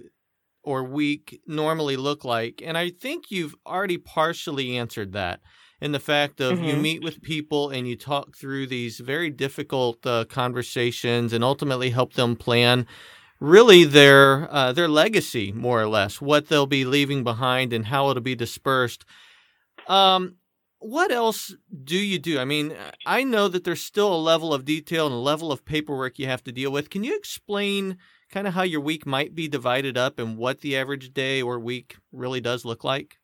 or 0.63 0.85
week 0.85 1.41
normally 1.47 1.97
look 1.97 2.25
like? 2.25 2.63
And 2.65 2.77
I 2.77 2.91
think 2.91 3.31
you've 3.31 3.55
already 3.67 3.97
partially 3.97 4.77
answered 4.77 5.13
that 5.13 5.41
in 5.81 5.93
the 5.93 6.01
fact 6.01 6.41
of 6.41 6.59
mm-hmm. 6.59 6.65
you 6.65 6.77
meet 6.77 7.03
with 7.03 7.23
people 7.23 7.71
and 7.71 7.89
you 7.89 7.97
talk 7.97 8.37
through 8.37 8.67
these 8.67 8.99
very 8.99 9.31
difficult 9.31 10.07
uh, 10.07 10.25
conversations 10.27 11.33
and 11.33 11.43
ultimately 11.43 11.91
help 11.91 12.13
them 12.15 12.37
plan 12.37 12.87
really 13.41 13.85
their 13.85 14.53
uh, 14.53 14.73
their 14.73 14.89
legacy, 14.89 15.51
more 15.53 15.81
or 15.81 15.89
less, 15.89 16.21
what 16.21 16.49
they'll 16.49 16.67
be 16.67 16.85
leaving 16.85 17.25
behind 17.25 17.73
and 17.73 17.87
how 17.87 18.11
it'll 18.11 18.23
be 18.23 18.35
dispersed. 18.35 19.05
Um, 19.89 20.37
what 20.79 21.11
else 21.11 21.55
do 21.85 21.97
you 21.97 22.19
do? 22.19 22.39
I 22.39 22.45
mean, 22.45 22.75
I 23.05 23.23
know 23.23 23.49
that 23.49 23.65
there's 23.65 23.83
still 23.83 24.15
a 24.15 24.17
level 24.17 24.55
of 24.55 24.65
detail 24.65 25.07
and 25.07 25.15
a 25.15 25.19
level 25.19 25.53
of 25.53 25.65
paperwork 25.65 26.19
you 26.19 26.27
have 26.27 26.43
to 26.45 26.53
deal 26.53 26.71
with. 26.71 26.89
Can 26.89 27.05
you 27.05 27.17
explain 27.17 27.99
kind 28.31 28.47
of 28.47 28.55
how 28.55 28.63
your 28.63 28.81
week 28.81 29.05
might 29.05 29.35
be 29.35 29.47
divided 29.49 29.99
up 29.99 30.19
and 30.19 30.39
what 30.39 30.61
the 30.61 30.77
average 30.77 31.13
day 31.13 31.43
or 31.43 31.59
week 31.59 31.97
really 32.13 32.41
does 32.41 32.65
look 32.65 32.83
like? 32.83 33.19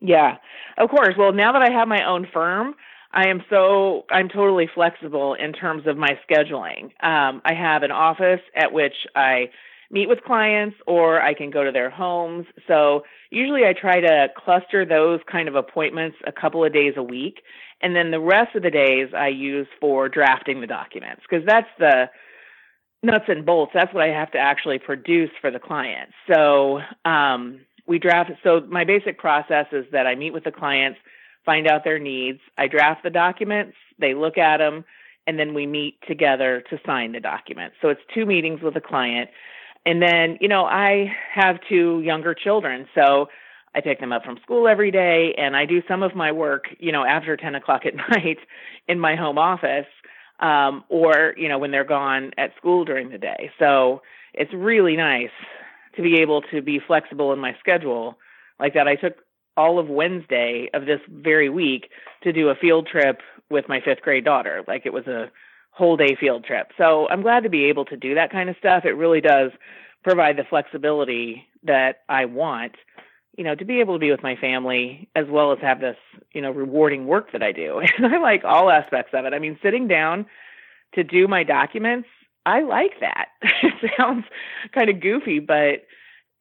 Yeah, 0.00 0.36
of 0.78 0.90
course. 0.90 1.14
Well, 1.18 1.32
now 1.32 1.52
that 1.52 1.62
I 1.62 1.70
have 1.70 1.88
my 1.88 2.04
own 2.06 2.26
firm, 2.32 2.74
I 3.12 3.28
am 3.28 3.42
so 3.50 4.04
I'm 4.10 4.28
totally 4.28 4.68
flexible 4.72 5.34
in 5.34 5.52
terms 5.52 5.86
of 5.86 5.96
my 5.96 6.18
scheduling. 6.28 6.84
Um, 7.02 7.42
I 7.44 7.54
have 7.54 7.82
an 7.82 7.90
office 7.90 8.40
at 8.54 8.72
which 8.72 8.94
I 9.16 9.50
meet 9.90 10.08
with 10.08 10.22
clients, 10.22 10.76
or 10.86 11.20
I 11.20 11.34
can 11.34 11.50
go 11.50 11.64
to 11.64 11.72
their 11.72 11.90
homes. 11.90 12.46
So 12.68 13.02
usually 13.30 13.64
I 13.64 13.72
try 13.72 14.00
to 14.00 14.28
cluster 14.36 14.84
those 14.86 15.18
kind 15.30 15.48
of 15.48 15.56
appointments 15.56 16.16
a 16.24 16.32
couple 16.32 16.64
of 16.64 16.72
days 16.72 16.94
a 16.96 17.02
week, 17.02 17.42
and 17.82 17.96
then 17.96 18.12
the 18.12 18.20
rest 18.20 18.54
of 18.54 18.62
the 18.62 18.70
days 18.70 19.08
I 19.16 19.28
use 19.28 19.66
for 19.80 20.08
drafting 20.08 20.60
the 20.60 20.68
documents 20.68 21.22
because 21.28 21.44
that's 21.44 21.68
the 21.80 22.08
nuts 23.02 23.24
and 23.26 23.44
bolts. 23.44 23.72
That's 23.74 23.92
what 23.92 24.04
I 24.04 24.12
have 24.12 24.30
to 24.32 24.38
actually 24.38 24.78
produce 24.78 25.30
for 25.40 25.50
the 25.50 25.58
client. 25.58 26.10
So 26.32 26.80
um, 27.04 27.62
we 27.86 27.98
draft. 27.98 28.30
So 28.44 28.60
my 28.68 28.84
basic 28.84 29.18
process 29.18 29.66
is 29.72 29.86
that 29.90 30.06
I 30.06 30.14
meet 30.14 30.32
with 30.32 30.44
the 30.44 30.52
clients 30.52 30.98
find 31.44 31.66
out 31.66 31.84
their 31.84 31.98
needs. 31.98 32.40
I 32.58 32.66
draft 32.66 33.02
the 33.02 33.10
documents, 33.10 33.76
they 33.98 34.14
look 34.14 34.38
at 34.38 34.58
them, 34.58 34.84
and 35.26 35.38
then 35.38 35.54
we 35.54 35.66
meet 35.66 35.98
together 36.06 36.62
to 36.70 36.78
sign 36.84 37.12
the 37.12 37.20
document. 37.20 37.74
So 37.80 37.88
it's 37.88 38.00
two 38.14 38.26
meetings 38.26 38.62
with 38.62 38.76
a 38.76 38.80
client. 38.80 39.30
And 39.86 40.02
then, 40.02 40.38
you 40.40 40.48
know, 40.48 40.64
I 40.64 41.12
have 41.34 41.56
two 41.68 42.00
younger 42.04 42.34
children, 42.34 42.86
so 42.94 43.28
I 43.74 43.80
pick 43.80 44.00
them 44.00 44.12
up 44.12 44.24
from 44.24 44.38
school 44.42 44.66
every 44.66 44.90
day, 44.90 45.34
and 45.38 45.56
I 45.56 45.64
do 45.64 45.82
some 45.86 46.02
of 46.02 46.14
my 46.14 46.32
work, 46.32 46.64
you 46.78 46.92
know, 46.92 47.04
after 47.04 47.36
10 47.36 47.54
o'clock 47.54 47.82
at 47.86 47.94
night 48.10 48.38
in 48.88 48.98
my 48.98 49.14
home 49.14 49.38
office, 49.38 49.86
um, 50.40 50.84
or, 50.88 51.34
you 51.36 51.48
know, 51.48 51.58
when 51.58 51.70
they're 51.70 51.84
gone 51.84 52.32
at 52.36 52.56
school 52.56 52.84
during 52.84 53.10
the 53.10 53.18
day. 53.18 53.50
So 53.58 54.02
it's 54.34 54.52
really 54.52 54.96
nice 54.96 55.30
to 55.96 56.02
be 56.02 56.20
able 56.20 56.42
to 56.52 56.62
be 56.62 56.80
flexible 56.84 57.32
in 57.32 57.38
my 57.38 57.56
schedule 57.60 58.18
like 58.58 58.74
that. 58.74 58.88
I 58.88 58.96
took 58.96 59.14
all 59.56 59.78
of 59.78 59.88
Wednesday 59.88 60.70
of 60.74 60.86
this 60.86 61.00
very 61.08 61.48
week 61.48 61.90
to 62.22 62.32
do 62.32 62.48
a 62.48 62.54
field 62.54 62.86
trip 62.86 63.20
with 63.50 63.68
my 63.68 63.80
fifth 63.80 64.02
grade 64.02 64.24
daughter. 64.24 64.62
Like 64.66 64.86
it 64.86 64.92
was 64.92 65.06
a 65.06 65.30
whole 65.70 65.96
day 65.96 66.16
field 66.18 66.44
trip. 66.44 66.68
So 66.78 67.08
I'm 67.08 67.22
glad 67.22 67.42
to 67.42 67.48
be 67.48 67.64
able 67.64 67.84
to 67.86 67.96
do 67.96 68.14
that 68.14 68.30
kind 68.30 68.48
of 68.48 68.56
stuff. 68.58 68.84
It 68.84 68.92
really 68.92 69.20
does 69.20 69.50
provide 70.02 70.36
the 70.36 70.44
flexibility 70.48 71.46
that 71.64 72.00
I 72.08 72.24
want, 72.24 72.72
you 73.36 73.44
know, 73.44 73.54
to 73.54 73.64
be 73.64 73.80
able 73.80 73.94
to 73.94 73.98
be 73.98 74.10
with 74.10 74.22
my 74.22 74.36
family 74.36 75.08
as 75.14 75.26
well 75.28 75.52
as 75.52 75.58
have 75.60 75.80
this, 75.80 75.96
you 76.32 76.40
know, 76.40 76.50
rewarding 76.50 77.06
work 77.06 77.32
that 77.32 77.42
I 77.42 77.52
do. 77.52 77.80
And 77.98 78.06
I 78.06 78.18
like 78.18 78.44
all 78.44 78.70
aspects 78.70 79.12
of 79.14 79.24
it. 79.24 79.34
I 79.34 79.38
mean, 79.38 79.58
sitting 79.62 79.88
down 79.88 80.26
to 80.94 81.04
do 81.04 81.28
my 81.28 81.44
documents, 81.44 82.08
I 82.46 82.62
like 82.62 82.92
that. 83.00 83.28
it 83.42 83.92
sounds 83.96 84.24
kind 84.72 84.90
of 84.90 85.00
goofy, 85.00 85.38
but 85.38 85.84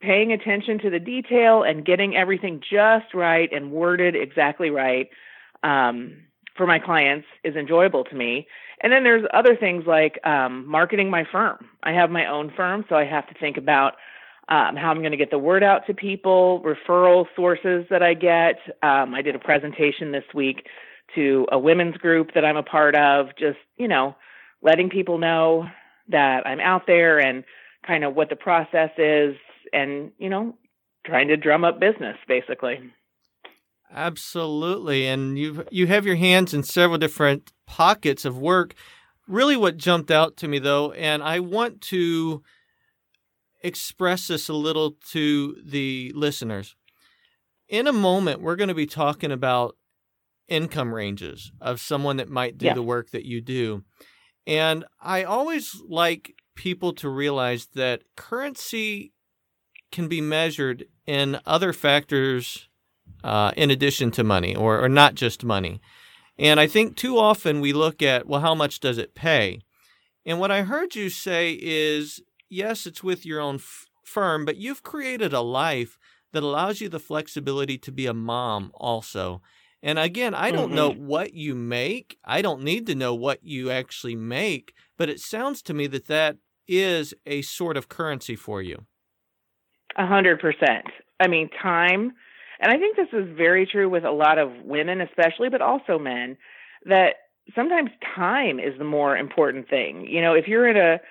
paying 0.01 0.32
attention 0.32 0.79
to 0.79 0.89
the 0.89 1.00
detail 1.00 1.63
and 1.63 1.86
getting 1.86 2.15
everything 2.15 2.62
just 2.62 3.13
right 3.13 3.51
and 3.51 3.72
worded 3.72 4.15
exactly 4.15 4.70
right 4.70 5.10
um, 5.63 6.18
for 6.56 6.65
my 6.65 6.79
clients 6.79 7.27
is 7.44 7.56
enjoyable 7.56 8.03
to 8.06 8.15
me. 8.15 8.48
And 8.82 8.94
then 8.94 9.03
there's 9.03 9.25
other 9.34 9.56
things 9.58 9.84
like 9.86 10.25
um, 10.25 10.65
marketing 10.68 11.10
my 11.10 11.25
firm. 11.29 11.65
I 11.84 11.91
have 11.94 12.10
my 12.10 12.25
own 12.25 12.51
firm, 12.56 12.86
so 12.88 12.96
I 12.96 13.06
have 13.06 13.27
to 13.27 13.34
think 13.39 13.58
about 13.58 13.96
um, 14.48 14.75
how 14.75 14.89
I'm 14.89 15.00
going 15.00 15.12
to 15.12 15.18
get 15.18 15.32
the 15.32 15.38
word 15.38 15.63
out 15.63 15.86
to 15.88 15.94
people, 15.94 16.63
referral 16.65 17.25
sources 17.36 17.86
that 17.89 18.01
I 18.01 18.13
get. 18.13 18.56
Um, 18.82 19.13
I 19.13 19.22
did 19.22 19.36
a 19.36 19.39
presentation 19.39 20.12
this 20.12 20.24
week 20.34 20.65
to 21.15 21.46
a 21.51 21.60
women's 21.60 21.98
group 21.98 22.34
that 22.36 22.46
I'm 22.46 22.58
a 22.58 22.63
part 22.63 22.96
of, 22.96 23.27
just, 23.38 23.60
you 23.77 23.88
know, 23.88 24.15
letting 24.62 24.89
people 24.89 25.18
know 25.18 25.65
that 26.10 26.48
I'm 26.48 26.60
out 26.60 26.88
there 26.88 27.20
and 27.20 27.44
kind 27.86 28.03
of 28.03 28.15
what 28.15 28.29
the 28.29 28.36
process 28.36 28.89
is 28.98 29.36
and, 29.74 30.12
you 30.18 30.30
know, 30.30 30.56
trying 31.06 31.28
to 31.30 31.38
drum 31.38 31.63
up 31.63 31.80
business 31.80 32.18
basically. 32.28 32.80
Absolutely. 33.92 35.08
And 35.08 35.38
you 35.38 35.66
you 35.72 35.88
have 35.88 36.06
your 36.06 36.16
hands 36.16 36.54
in 36.54 36.63
several 36.63 36.98
different 36.98 37.51
pockets 37.66 38.24
of 38.25 38.38
work. 38.38 38.75
Really 39.28 39.58
what 39.58 39.78
jumped 39.78 40.12
out 40.12 40.38
to 40.38 40.48
me 40.48 40.60
though, 40.60 40.92
and 40.92 41.24
I 41.24 41.39
want 41.39 41.82
to 41.82 42.44
express 43.62 44.28
this 44.28 44.50
a 44.50 44.54
little 44.54 44.96
to 45.12 45.58
the 45.63 46.12
listeners. 46.16 46.75
In 47.68 47.88
a 47.88 47.94
moment, 47.94 48.42
we're 48.42 48.56
going 48.56 48.70
to 48.70 48.75
be 48.75 48.88
talking 48.88 49.32
about 49.32 49.75
income 50.48 50.94
ranges 50.94 51.51
of 51.62 51.80
someone 51.80 52.18
that 52.18 52.30
might 52.30 52.58
do 52.58 52.68
yeah. 52.68 52.74
the 52.74 52.82
work 52.82 53.12
that 53.12 53.25
you 53.25 53.42
do. 53.42 53.84
And 54.48 54.86
I 55.00 55.24
always 55.24 55.80
like 55.88 56.34
people 56.56 56.94
to 56.94 57.10
realize 57.10 57.68
that 57.75 58.01
currency 58.16 59.13
can 59.91 60.08
be 60.08 60.22
measured 60.22 60.86
in 61.05 61.39
other 61.46 61.74
factors 61.74 62.67
uh, 63.24 63.51
in 63.58 63.72
addition 63.72 64.12
to 64.12 64.24
money, 64.24 64.55
or, 64.55 64.84
or 64.84 64.89
not 64.89 65.15
just 65.15 65.43
money. 65.43 65.81
And 66.38 66.60
I 66.60 66.67
think 66.67 66.96
too 66.96 67.17
often 67.17 67.60
we 67.60 67.74
look 67.74 68.01
at, 68.01 68.27
well, 68.27 68.41
how 68.41 68.55
much 68.55 68.79
does 68.79 68.98
it 68.98 69.15
pay? 69.15 69.60
And 70.25 70.39
what 70.39 70.51
I 70.51 70.62
heard 70.62 70.96
you 70.96 71.10
say 71.10 71.58
is, 71.62 72.22
yes, 72.50 72.86
it's 72.86 73.03
with 73.03 73.25
your 73.25 73.41
own 73.41 73.55
f- 73.55 73.88
firm, 74.05 74.46
but 74.46 74.58
you've 74.58 74.84
created 74.84 75.34
a 75.34 75.41
life 75.41 75.98
that 76.31 76.43
allows 76.43 76.79
you 76.79 76.88
the 76.88 77.00
flexibility 77.00 77.77
to 77.79 77.91
be 77.91 78.05
a 78.05 78.13
mom 78.13 78.72
also. 78.75 79.41
And 79.81 79.98
again, 79.98 80.34
I 80.34 80.51
don't 80.51 80.67
mm-hmm. 80.67 80.75
know 80.75 80.91
what 80.91 81.34
you 81.34 81.55
make. 81.55 82.17
I 82.24 82.41
don't 82.41 82.63
need 82.63 82.86
to 82.88 82.96
know 82.96 83.15
what 83.15 83.43
you 83.43 83.72
actually 83.72 84.15
make, 84.15 84.74
but 84.98 85.10
it 85.10 85.19
sounds 85.19 85.62
to 85.63 85.74
me 85.74 85.88
that 85.88 86.08
that 86.08 86.38
is 86.67 87.13
a 87.25 87.41
sort 87.41 87.77
of 87.77 87.89
currency 87.89 88.36
for 88.36 88.62
you. 88.62 88.86
A 89.98 90.05
hundred 90.05 90.39
percent. 90.39 90.86
I 91.19 91.27
mean, 91.27 91.50
time, 91.62 92.13
and 92.60 92.72
I 92.72 92.77
think 92.77 92.96
this 92.96 93.10
is 93.12 93.36
very 93.36 93.65
true 93.65 93.89
with 93.89 94.05
a 94.05 94.12
lot 94.12 94.38
of 94.38 94.51
women, 94.63 95.01
especially, 95.01 95.50
but 95.50 95.62
also 95.62 96.00
men, 96.00 96.38
that 96.86 97.15
sometimes 97.55 97.89
time 98.15 98.60
is 98.60 98.77
the 98.77 98.84
more 98.86 99.17
important 99.17 99.69
thing. 99.69 100.08
You 100.08 100.22
know, 100.22 100.34
if 100.34 100.48
you're 100.48 100.67
at 100.67 100.77
a 100.77 101.01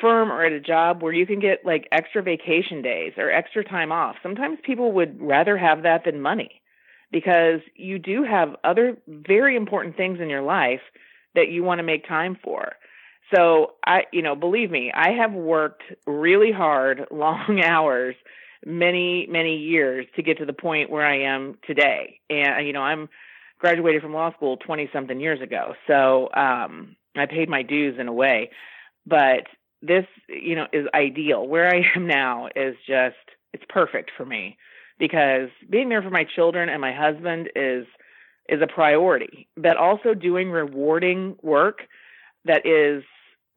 firm 0.00 0.30
or 0.30 0.44
at 0.44 0.52
a 0.52 0.60
job 0.60 1.02
where 1.02 1.12
you 1.12 1.26
can 1.26 1.40
get 1.40 1.64
like 1.64 1.88
extra 1.90 2.22
vacation 2.22 2.82
days 2.82 3.14
or 3.16 3.30
extra 3.30 3.64
time 3.64 3.90
off, 3.90 4.16
sometimes 4.22 4.58
people 4.62 4.92
would 4.92 5.20
rather 5.20 5.56
have 5.56 5.82
that 5.82 6.04
than 6.04 6.20
money 6.20 6.60
because 7.10 7.60
you 7.74 7.98
do 7.98 8.22
have 8.22 8.54
other 8.64 8.96
very 9.08 9.56
important 9.56 9.96
things 9.96 10.20
in 10.20 10.28
your 10.28 10.42
life 10.42 10.82
that 11.34 11.48
you 11.48 11.62
want 11.62 11.78
to 11.78 11.82
make 11.82 12.06
time 12.06 12.36
for. 12.42 12.72
So 13.34 13.74
I, 13.84 14.04
you 14.12 14.22
know, 14.22 14.34
believe 14.34 14.70
me, 14.70 14.90
I 14.94 15.10
have 15.10 15.32
worked 15.32 15.82
really 16.06 16.52
hard, 16.52 17.06
long 17.10 17.60
hours, 17.62 18.14
many, 18.64 19.26
many 19.28 19.56
years 19.56 20.06
to 20.16 20.22
get 20.22 20.38
to 20.38 20.46
the 20.46 20.52
point 20.52 20.90
where 20.90 21.06
I 21.06 21.20
am 21.20 21.58
today. 21.66 22.20
And, 22.30 22.66
you 22.66 22.72
know, 22.72 22.82
I'm 22.82 23.08
graduated 23.58 24.02
from 24.02 24.14
law 24.14 24.32
school 24.32 24.56
20 24.56 24.90
something 24.92 25.20
years 25.20 25.40
ago. 25.40 25.74
So, 25.86 26.28
um, 26.34 26.96
I 27.16 27.26
paid 27.26 27.48
my 27.48 27.62
dues 27.62 27.98
in 27.98 28.06
a 28.06 28.12
way, 28.12 28.50
but 29.04 29.46
this, 29.82 30.04
you 30.28 30.54
know, 30.54 30.66
is 30.72 30.86
ideal. 30.94 31.46
Where 31.46 31.68
I 31.68 31.82
am 31.96 32.06
now 32.06 32.48
is 32.54 32.76
just, 32.86 33.16
it's 33.52 33.64
perfect 33.68 34.10
for 34.16 34.24
me 34.24 34.56
because 34.98 35.48
being 35.68 35.88
there 35.88 36.02
for 36.02 36.10
my 36.10 36.24
children 36.24 36.68
and 36.68 36.80
my 36.80 36.92
husband 36.92 37.50
is, 37.56 37.86
is 38.48 38.60
a 38.62 38.66
priority, 38.66 39.48
but 39.56 39.76
also 39.76 40.14
doing 40.14 40.50
rewarding 40.50 41.36
work 41.42 41.80
that 42.44 42.66
is 42.66 43.02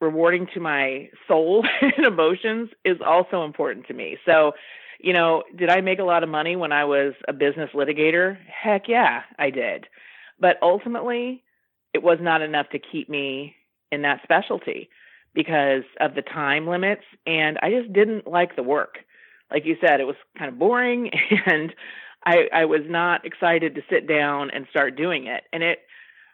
rewarding 0.01 0.48
to 0.53 0.60
my 0.60 1.10
soul 1.27 1.65
and 1.81 2.05
emotions 2.05 2.70
is 2.84 2.98
also 3.05 3.46
important 3.46 3.88
to 3.88 3.93
me. 3.93 4.17
So, 4.25 4.53
you 5.00 5.13
know, 5.13 5.43
did 5.55 5.70
I 5.70 5.81
make 5.81 6.00
a 6.00 6.03
lot 6.03 6.24
of 6.24 6.29
money 6.29 6.55
when 6.55 6.72
I 6.72 6.86
was 6.86 7.13
a 7.27 7.34
business 7.34 7.70
litigator? 7.74 8.38
Heck 8.48 8.88
yeah, 8.88 9.22
I 9.39 9.51
did. 9.51 9.86
But 10.39 10.58
ultimately, 10.62 11.43
it 11.93 12.03
was 12.03 12.17
not 12.20 12.41
enough 12.41 12.70
to 12.72 12.79
keep 12.79 13.10
me 13.10 13.55
in 13.91 14.01
that 14.01 14.22
specialty 14.24 14.89
because 15.34 15.84
of 16.00 16.15
the 16.15 16.22
time 16.22 16.67
limits 16.67 17.03
and 17.25 17.58
I 17.62 17.72
just 17.72 17.93
didn't 17.93 18.27
like 18.27 18.55
the 18.55 18.63
work. 18.63 18.96
Like 19.51 19.65
you 19.65 19.75
said, 19.86 20.00
it 20.00 20.08
was 20.08 20.15
kind 20.38 20.51
of 20.51 20.60
boring 20.60 21.12
and 21.46 21.74
I 22.25 22.48
I 22.53 22.65
was 22.65 22.81
not 22.86 23.25
excited 23.25 23.75
to 23.75 23.81
sit 23.89 24.08
down 24.08 24.50
and 24.51 24.65
start 24.70 24.96
doing 24.96 25.27
it. 25.27 25.43
And 25.53 25.63
it 25.63 25.79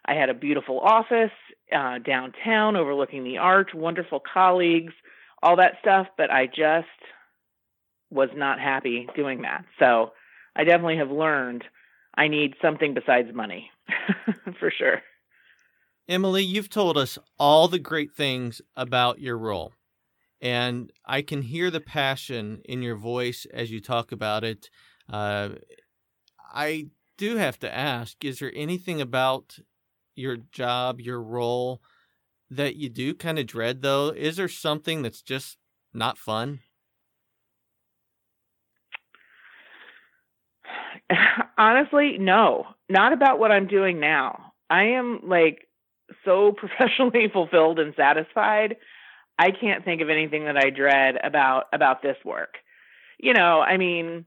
I 0.08 0.14
had 0.14 0.30
a 0.30 0.34
beautiful 0.34 0.80
office 0.80 1.30
uh, 1.70 1.98
downtown 1.98 2.76
overlooking 2.76 3.24
the 3.24 3.38
arch, 3.38 3.70
wonderful 3.74 4.20
colleagues, 4.20 4.94
all 5.42 5.56
that 5.56 5.74
stuff, 5.82 6.06
but 6.16 6.30
I 6.30 6.46
just 6.46 6.86
was 8.10 8.30
not 8.34 8.58
happy 8.58 9.06
doing 9.14 9.42
that. 9.42 9.66
So 9.78 10.12
I 10.56 10.64
definitely 10.64 10.96
have 10.96 11.10
learned 11.10 11.62
I 12.14 12.28
need 12.28 12.54
something 12.62 12.94
besides 12.94 13.28
money 13.34 13.70
for 14.58 14.70
sure. 14.70 15.02
Emily, 16.08 16.42
you've 16.42 16.70
told 16.70 16.96
us 16.96 17.18
all 17.38 17.68
the 17.68 17.78
great 17.78 18.14
things 18.14 18.62
about 18.74 19.20
your 19.20 19.36
role. 19.36 19.74
And 20.40 20.90
I 21.04 21.20
can 21.20 21.42
hear 21.42 21.70
the 21.70 21.80
passion 21.80 22.62
in 22.64 22.80
your 22.80 22.96
voice 22.96 23.46
as 23.52 23.70
you 23.70 23.80
talk 23.80 24.10
about 24.10 24.42
it. 24.42 24.70
Uh, 25.12 25.50
I 26.50 26.86
do 27.18 27.36
have 27.36 27.58
to 27.58 27.74
ask 27.74 28.24
is 28.24 28.38
there 28.38 28.52
anything 28.54 29.00
about 29.02 29.58
your 30.18 30.38
job, 30.52 31.00
your 31.00 31.22
role 31.22 31.80
that 32.50 32.76
you 32.76 32.88
do 32.88 33.14
kind 33.14 33.38
of 33.38 33.46
dread 33.46 33.82
though? 33.82 34.08
Is 34.10 34.36
there 34.36 34.48
something 34.48 35.02
that's 35.02 35.22
just 35.22 35.58
not 35.92 36.18
fun? 36.18 36.60
Honestly, 41.58 42.16
no. 42.18 42.66
Not 42.88 43.12
about 43.12 43.38
what 43.38 43.52
I'm 43.52 43.66
doing 43.66 44.00
now. 44.00 44.52
I 44.70 44.84
am 44.84 45.20
like 45.24 45.66
so 46.24 46.52
professionally 46.56 47.28
fulfilled 47.32 47.78
and 47.78 47.94
satisfied. 47.96 48.76
I 49.38 49.50
can't 49.52 49.84
think 49.84 50.00
of 50.00 50.08
anything 50.10 50.46
that 50.46 50.56
I 50.56 50.70
dread 50.70 51.16
about 51.22 51.64
about 51.72 52.02
this 52.02 52.16
work. 52.24 52.54
You 53.18 53.34
know, 53.34 53.60
I 53.60 53.76
mean, 53.76 54.24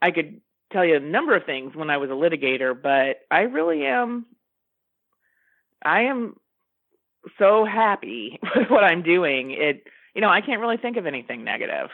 I 0.00 0.10
could 0.10 0.40
tell 0.72 0.84
you 0.84 0.96
a 0.96 1.00
number 1.00 1.36
of 1.36 1.44
things 1.44 1.74
when 1.74 1.90
I 1.90 1.98
was 1.98 2.10
a 2.10 2.14
litigator, 2.14 2.74
but 2.80 3.20
I 3.30 3.40
really 3.40 3.84
am 3.84 4.26
I 5.84 6.02
am 6.02 6.34
so 7.38 7.64
happy 7.64 8.38
with 8.56 8.68
what 8.70 8.84
I'm 8.84 9.02
doing. 9.02 9.50
It, 9.52 9.84
you 10.14 10.20
know, 10.20 10.28
I 10.30 10.40
can't 10.40 10.60
really 10.60 10.76
think 10.76 10.96
of 10.96 11.06
anything 11.06 11.44
negative. 11.44 11.88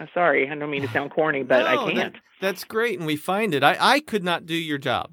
I'm 0.00 0.08
sorry, 0.12 0.50
I 0.50 0.54
don't 0.54 0.70
mean 0.70 0.82
to 0.82 0.88
sound 0.92 1.12
corny, 1.12 1.44
but 1.44 1.58
no, 1.60 1.66
I 1.66 1.92
can't. 1.92 2.14
That, 2.14 2.20
that's 2.40 2.64
great, 2.64 2.98
and 2.98 3.06
we 3.06 3.16
find 3.16 3.54
it. 3.54 3.62
I, 3.62 3.76
I 3.78 4.00
could 4.00 4.24
not 4.24 4.44
do 4.46 4.54
your 4.54 4.78
job. 4.78 5.12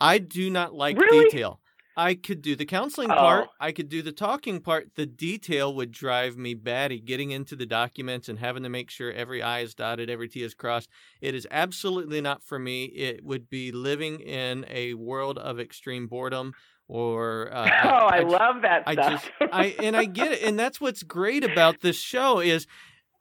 I 0.00 0.18
do 0.18 0.50
not 0.50 0.74
like 0.74 0.98
Really? 0.98 1.24
detail. 1.30 1.60
I 1.96 2.14
could 2.14 2.40
do 2.40 2.56
the 2.56 2.64
counseling 2.64 3.10
Oh. 3.10 3.14
part. 3.16 3.48
I 3.60 3.70
could 3.70 3.88
do 3.90 4.00
the 4.02 4.12
talking 4.12 4.60
part. 4.60 4.88
The 4.96 5.04
detail 5.06 5.74
would 5.74 5.92
drive 5.92 6.36
me 6.38 6.54
batty. 6.54 6.98
Getting 6.98 7.30
into 7.32 7.54
the 7.54 7.66
documents 7.66 8.28
and 8.30 8.38
having 8.38 8.62
to 8.62 8.70
make 8.70 8.90
sure 8.90 9.12
every 9.12 9.42
I 9.42 9.60
is 9.60 9.74
dotted, 9.74 10.08
every 10.08 10.28
T 10.28 10.42
is 10.42 10.54
crossed. 10.54 10.88
It 11.20 11.34
is 11.34 11.46
absolutely 11.50 12.20
not 12.22 12.42
for 12.42 12.58
me. 12.58 12.86
It 12.86 13.22
would 13.22 13.50
be 13.50 13.72
living 13.72 14.20
in 14.20 14.64
a 14.70 14.94
world 14.94 15.36
of 15.38 15.60
extreme 15.60 16.06
boredom 16.06 16.54
or. 16.88 17.50
Uh, 17.52 17.68
oh, 17.84 17.88
I, 17.88 18.18
I 18.18 18.22
love 18.22 18.62
that 18.62 18.84
I 18.86 18.94
stuff. 18.94 19.30
just 19.40 19.52
I 19.52 19.76
and 19.82 19.96
I 19.96 20.04
get 20.04 20.32
it, 20.32 20.42
and 20.42 20.58
that's 20.58 20.80
what's 20.80 21.02
great 21.02 21.44
about 21.44 21.80
this 21.80 21.96
show 21.96 22.40
is 22.40 22.66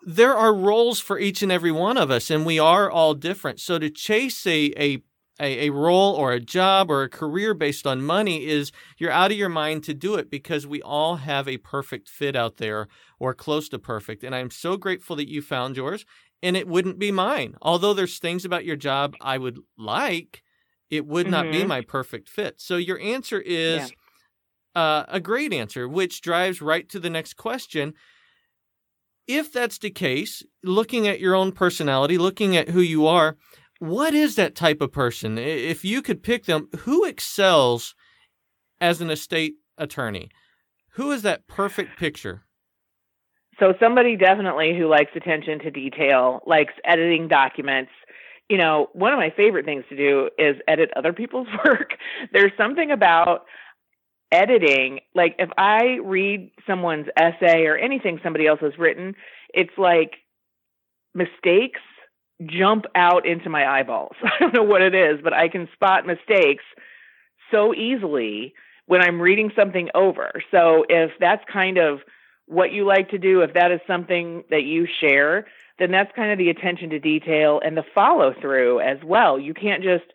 there 0.04 0.36
are 0.36 0.54
roles 0.54 1.00
for 1.00 1.20
each 1.20 1.42
and 1.44 1.52
every 1.52 1.72
one 1.72 1.98
of 1.98 2.10
us, 2.12 2.30
and 2.30 2.46
we 2.46 2.60
are 2.60 2.90
all 2.90 3.14
different. 3.14 3.60
So 3.60 3.80
to 3.80 3.90
chase 3.90 4.46
a 4.48 4.74
a 4.78 5.04
a, 5.40 5.68
a 5.68 5.70
role 5.72 6.14
or 6.14 6.34
a 6.34 6.40
job 6.40 6.92
or 6.92 7.04
a 7.04 7.10
career 7.10 7.54
based 7.54 7.88
on 7.88 8.04
money 8.04 8.46
is 8.46 8.72
you're 8.98 9.12
out 9.12 9.32
of 9.32 9.38
your 9.38 9.50
mind 9.50 9.84
to 9.86 9.94
do 9.94 10.16
it 10.16 10.30
because 10.30 10.68
we 10.68 10.82
all 10.82 11.18
have 11.18 11.48
a 11.48 11.58
perfect 11.58 12.08
fit 12.08 12.36
out 12.36 12.58
there 12.58 12.88
or 13.20 13.34
close 13.34 13.68
to 13.70 13.80
perfect. 13.80 14.24
And 14.24 14.36
I'm 14.36 14.52
so 14.52 14.78
grateful 14.78 15.16
that 15.16 15.30
you 15.30 15.42
found 15.42 15.78
yours, 15.78 16.06
and 16.44 16.56
it 16.56 16.68
wouldn't 16.68 17.00
be 17.00 17.12
mine. 17.12 17.56
Although 17.62 17.94
there's 17.94 18.20
things 18.20 18.46
about 18.46 18.66
your 18.66 18.76
job 18.76 19.16
I 19.20 19.38
would 19.38 19.60
like, 19.78 20.44
it 20.92 21.08
would 21.08 21.28
not 21.28 21.50
be 21.50 21.64
Mhm. 21.64 21.68
my 21.68 21.82
perfect 21.82 22.30
fit. 22.30 22.62
So 22.62 22.76
your 22.76 23.00
answer 23.00 23.40
is 23.40 23.94
uh, 24.76 25.06
a 25.08 25.20
great 25.20 25.52
answer, 25.54 25.88
which 25.88 26.22
drives 26.22 26.62
right 26.62 26.88
to 26.90 27.00
the 27.00 27.10
next 27.10 27.34
question. 27.34 27.94
If 29.28 29.52
that's 29.52 29.78
the 29.78 29.90
case, 29.90 30.44
looking 30.64 31.08
at 31.08 31.20
your 31.20 31.36
own 31.36 31.52
personality, 31.52 32.18
looking 32.18 32.56
at 32.56 32.70
who 32.70 32.82
you 32.82 33.08
are, 33.08 33.38
what 33.80 34.14
is 34.14 34.36
that 34.36 34.56
type 34.56 34.82
of 34.82 34.92
person? 34.92 35.38
If 35.38 35.84
you 35.84 36.02
could 36.02 36.24
pick 36.24 36.46
them, 36.46 36.70
who 36.80 37.04
excels 37.06 37.96
as 38.80 39.02
an 39.02 39.10
estate 39.10 39.56
attorney? 39.78 40.30
Who 40.96 41.12
is 41.12 41.22
that 41.24 41.48
perfect 41.48 41.98
picture? 41.98 42.44
So 43.60 43.74
somebody 43.80 44.16
definitely 44.16 44.76
who 44.78 44.88
likes 44.88 45.12
attention 45.16 45.60
to 45.60 45.72
detail, 45.72 46.42
likes 46.48 46.74
editing 46.84 47.28
documents. 47.28 47.92
You 48.52 48.58
know, 48.58 48.90
one 48.92 49.14
of 49.14 49.18
my 49.18 49.30
favorite 49.30 49.64
things 49.64 49.86
to 49.88 49.96
do 49.96 50.30
is 50.38 50.58
edit 50.68 50.92
other 50.98 51.14
people's 51.14 51.48
work. 51.66 51.92
There's 52.34 52.52
something 52.58 52.92
about 52.92 53.46
editing, 54.30 55.00
like 55.16 55.36
if 55.40 55.50
I 55.58 56.00
read 56.04 56.52
someone's 56.68 57.08
essay 57.16 57.64
or 57.66 57.78
anything 57.78 58.20
somebody 58.22 58.48
else 58.48 58.60
has 58.60 58.78
written, 58.78 59.16
it's 59.54 59.78
like 59.78 60.16
mistakes 61.14 61.80
jump 62.46 62.88
out 62.94 63.26
into 63.26 63.50
my 63.50 63.66
eyeballs. 63.66 64.18
I 64.24 64.40
don't 64.40 64.54
know 64.54 64.64
what 64.64 64.82
it 64.82 64.94
is, 64.94 65.22
but 65.24 65.32
I 65.32 65.48
can 65.48 65.70
spot 65.74 66.06
mistakes 66.06 66.66
so 67.52 67.74
easily 67.74 68.54
when 68.86 69.02
I'm 69.02 69.22
reading 69.22 69.54
something 69.56 69.88
over. 69.96 70.30
So 70.52 70.84
if 70.90 71.12
that's 71.22 71.44
kind 71.50 71.78
of 71.78 72.00
what 72.48 72.74
you 72.74 72.86
like 72.86 73.12
to 73.12 73.18
do, 73.18 73.44
if 73.44 73.54
that 73.54 73.72
is 73.72 73.80
something 73.88 74.44
that 74.50 74.64
you 74.64 74.88
share, 75.00 75.46
then 75.82 75.90
that's 75.90 76.12
kind 76.16 76.32
of 76.32 76.38
the 76.38 76.50
attention 76.50 76.92
to 76.92 77.00
detail 77.00 77.60
and 77.66 77.76
the 77.76 77.84
follow 77.96 78.36
through 78.40 78.80
as 78.82 78.98
well. 79.04 79.40
You 79.40 79.56
can't 79.56 79.82
just, 79.82 80.06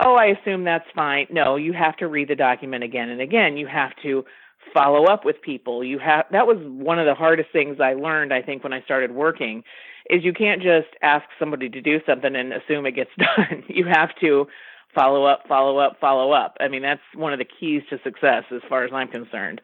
oh, 0.00 0.14
I 0.14 0.26
assume 0.26 0.62
that's 0.62 0.88
fine. 0.94 1.26
No, 1.30 1.56
you 1.56 1.72
have 1.72 1.96
to 1.96 2.06
read 2.06 2.28
the 2.28 2.36
document 2.36 2.84
again 2.84 3.10
and 3.10 3.20
again. 3.20 3.56
You 3.56 3.66
have 3.66 3.90
to 4.04 4.24
follow 4.72 5.06
up 5.06 5.24
with 5.24 5.42
people. 5.42 5.82
You 5.82 5.98
have 5.98 6.26
that 6.30 6.46
was 6.46 6.58
one 6.60 7.00
of 7.00 7.06
the 7.06 7.14
hardest 7.14 7.50
things 7.52 7.80
I 7.80 7.94
learned, 7.94 8.32
I 8.32 8.40
think, 8.40 8.62
when 8.62 8.72
I 8.72 8.82
started 8.82 9.10
working, 9.10 9.64
is 10.08 10.22
you 10.22 10.32
can't 10.32 10.62
just 10.62 10.88
ask 11.02 11.24
somebody 11.40 11.68
to 11.68 11.80
do 11.80 11.98
something 12.06 12.36
and 12.36 12.52
assume 12.52 12.86
it 12.86 12.92
gets 12.92 13.10
done. 13.18 13.64
you 13.66 13.86
have 13.86 14.10
to 14.20 14.46
follow 14.94 15.24
up, 15.24 15.42
follow 15.48 15.78
up, 15.78 15.98
follow 16.00 16.30
up. 16.30 16.56
I 16.60 16.68
mean, 16.68 16.82
that's 16.82 17.02
one 17.16 17.32
of 17.32 17.40
the 17.40 17.44
keys 17.44 17.82
to 17.90 17.98
success 18.04 18.44
as 18.54 18.60
far 18.68 18.84
as 18.84 18.92
I'm 18.92 19.08
concerned. 19.08 19.60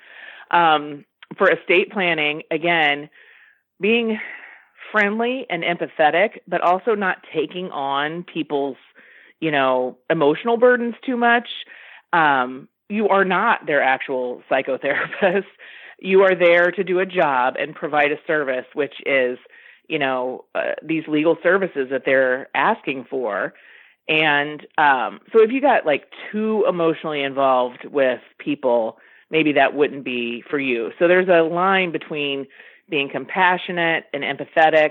Um, 0.50 1.05
for 1.38 1.49
estate 1.50 1.93
planning, 1.93 2.43
again, 2.50 3.11
being 3.80 4.19
friendly 4.92 5.46
and 5.50 5.62
empathetic, 5.62 6.40
but 6.46 6.60
also 6.60 6.94
not 6.94 7.18
taking 7.34 7.70
on 7.70 8.25
people's, 8.25 8.76
you 9.40 9.50
know, 9.50 9.99
emotional 10.10 10.56
burdens 10.56 10.94
too 11.04 11.16
much. 11.16 11.49
Um, 12.12 12.68
you 12.88 13.08
are 13.08 13.25
not 13.25 13.66
their 13.66 13.82
actual 13.82 14.42
psychotherapist. 14.50 15.44
You 15.99 16.25
are 16.25 16.34
there 16.34 16.70
to 16.72 16.84
do 16.84 16.99
a 16.99 17.06
job 17.06 17.54
and 17.58 17.75
provide 17.75 18.12
a 18.12 18.18
service, 18.26 18.66
which 18.75 18.92
is, 19.06 19.38
you 19.88 19.99
know, 19.99 20.44
uh, 20.54 20.72
these 20.82 21.04
legal 21.08 21.38
services 21.42 21.88
that 21.90 22.02
they're 22.04 22.49
asking 22.54 23.06
for. 23.08 23.54
And 24.06 24.60
um, 24.76 25.20
so 25.32 25.42
if 25.42 25.50
you 25.50 25.62
got 25.62 25.86
like 25.86 26.04
too 26.30 26.66
emotionally 26.68 27.22
involved 27.22 27.86
with 27.86 28.20
people, 28.38 28.99
maybe 29.30 29.52
that 29.52 29.75
wouldn't 29.75 30.04
be 30.04 30.44
for 30.49 30.58
you. 30.58 30.90
So 30.99 31.08
there's 31.08 31.28
a 31.28 31.42
line 31.42 31.92
between 31.92 32.46
being 32.88 33.08
compassionate 33.10 34.04
and 34.12 34.22
empathetic 34.22 34.90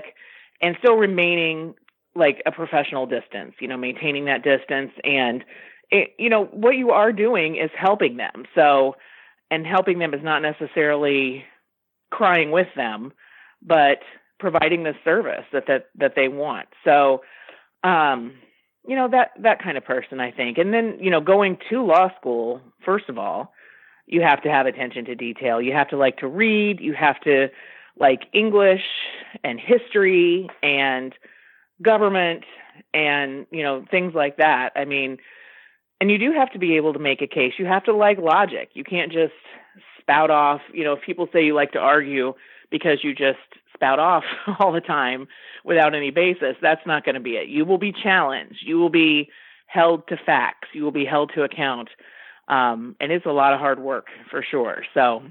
and 0.60 0.76
still 0.78 0.94
remaining 0.94 1.74
like 2.14 2.42
a 2.46 2.52
professional 2.52 3.06
distance, 3.06 3.54
you 3.60 3.68
know, 3.68 3.76
maintaining 3.76 4.24
that 4.26 4.42
distance 4.42 4.92
and 5.04 5.44
it, 5.90 6.14
you 6.18 6.28
know, 6.28 6.46
what 6.46 6.70
you 6.70 6.90
are 6.90 7.12
doing 7.12 7.56
is 7.56 7.70
helping 7.78 8.16
them. 8.16 8.44
So 8.54 8.96
and 9.50 9.66
helping 9.66 9.98
them 9.98 10.14
is 10.14 10.22
not 10.22 10.40
necessarily 10.40 11.44
crying 12.10 12.50
with 12.50 12.68
them, 12.74 13.12
but 13.62 13.98
providing 14.38 14.82
the 14.82 14.94
service 15.04 15.44
that 15.52 15.64
that 15.68 15.86
that 15.96 16.14
they 16.16 16.28
want. 16.28 16.68
So 16.84 17.22
um 17.84 18.34
you 18.86 18.96
know 18.96 19.08
that 19.08 19.30
that 19.40 19.62
kind 19.62 19.76
of 19.76 19.84
person 19.84 20.20
I 20.20 20.30
think. 20.30 20.58
And 20.58 20.72
then, 20.72 20.98
you 21.00 21.10
know, 21.10 21.20
going 21.20 21.58
to 21.70 21.84
law 21.84 22.10
school, 22.18 22.60
first 22.84 23.08
of 23.08 23.18
all, 23.18 23.52
you 24.06 24.22
have 24.22 24.42
to 24.42 24.50
have 24.50 24.66
attention 24.66 25.04
to 25.06 25.14
detail. 25.14 25.60
You 25.60 25.72
have 25.72 25.88
to 25.88 25.96
like 25.96 26.18
to 26.18 26.28
read, 26.28 26.80
you 26.80 26.94
have 26.94 27.20
to 27.20 27.48
like 27.98 28.22
English 28.32 28.84
and 29.42 29.58
history 29.58 30.48
and 30.62 31.14
government 31.82 32.44
and, 32.92 33.46
you 33.50 33.62
know, 33.62 33.84
things 33.90 34.14
like 34.14 34.36
that. 34.36 34.70
I 34.76 34.84
mean, 34.84 35.18
and 36.00 36.10
you 36.10 36.18
do 36.18 36.32
have 36.32 36.52
to 36.52 36.58
be 36.58 36.76
able 36.76 36.92
to 36.92 36.98
make 36.98 37.22
a 37.22 37.26
case. 37.26 37.54
You 37.58 37.66
have 37.66 37.84
to 37.84 37.94
like 37.94 38.18
logic. 38.18 38.70
You 38.74 38.84
can't 38.84 39.12
just 39.12 39.32
spout 40.00 40.30
off, 40.30 40.60
you 40.72 40.84
know, 40.84 40.92
if 40.92 41.02
people 41.02 41.28
say 41.32 41.44
you 41.44 41.54
like 41.54 41.72
to 41.72 41.78
argue 41.78 42.34
because 42.70 42.98
you 43.02 43.14
just 43.14 43.38
spout 43.74 43.98
off 43.98 44.24
all 44.60 44.72
the 44.72 44.80
time 44.80 45.26
without 45.64 45.94
any 45.94 46.10
basis, 46.10 46.56
that's 46.60 46.86
not 46.86 47.04
going 47.04 47.14
to 47.14 47.20
be 47.20 47.32
it. 47.32 47.48
You 47.48 47.64
will 47.64 47.78
be 47.78 47.92
challenged. 47.92 48.58
You 48.62 48.78
will 48.78 48.90
be 48.90 49.30
held 49.66 50.06
to 50.08 50.16
facts. 50.16 50.68
You 50.72 50.84
will 50.84 50.92
be 50.92 51.04
held 51.04 51.32
to 51.34 51.42
account. 51.42 51.88
Um, 52.48 52.94
and 53.00 53.10
it's 53.10 53.26
a 53.26 53.30
lot 53.30 53.52
of 53.52 53.58
hard 53.58 53.80
work 53.80 54.06
for 54.30 54.44
sure. 54.48 54.84
So 54.94 55.22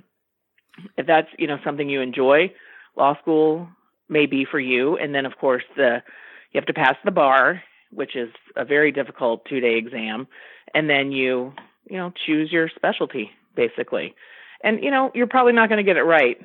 if 0.98 1.08
that's, 1.08 1.28
you 1.38 1.48
know, 1.48 1.58
something 1.64 1.90
you 1.90 2.02
enjoy, 2.02 2.52
law 2.96 3.18
school 3.22 3.68
may 4.10 4.26
be 4.26 4.46
for 4.50 4.60
you. 4.60 4.98
And 4.98 5.14
then 5.14 5.26
of 5.26 5.38
course 5.38 5.64
the 5.76 6.04
you 6.52 6.60
have 6.60 6.68
to 6.68 6.74
pass 6.74 6.96
the 7.04 7.12
bar, 7.12 7.62
which 7.92 8.16
is 8.16 8.30
a 8.56 8.64
very 8.64 8.92
difficult 8.92 9.46
two 9.46 9.60
day 9.60 9.76
exam. 9.76 10.28
And 10.74 10.90
then 10.90 11.12
you, 11.12 11.54
you 11.90 11.98
know, 11.98 12.14
choose 12.26 12.52
your 12.52 12.70
specialty 12.76 13.32
basically. 13.56 14.16
And 14.64 14.84
you 14.84 14.92
know, 14.92 15.12
you're 15.14 15.28
probably 15.28 15.54
not 15.54 15.70
going 15.70 15.84
to 15.84 15.90
get 15.90 15.98
it 15.98 16.04
right 16.04 16.38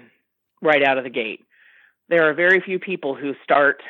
right 0.62 0.83
out 0.83 0.99
of 0.99 1.05
the 1.05 1.11
gate. 1.11 1.40
There 2.09 2.29
are 2.29 2.35
very 2.35 2.61
few 2.61 2.79
people 2.79 3.14
who 3.14 3.35
start 3.43 3.83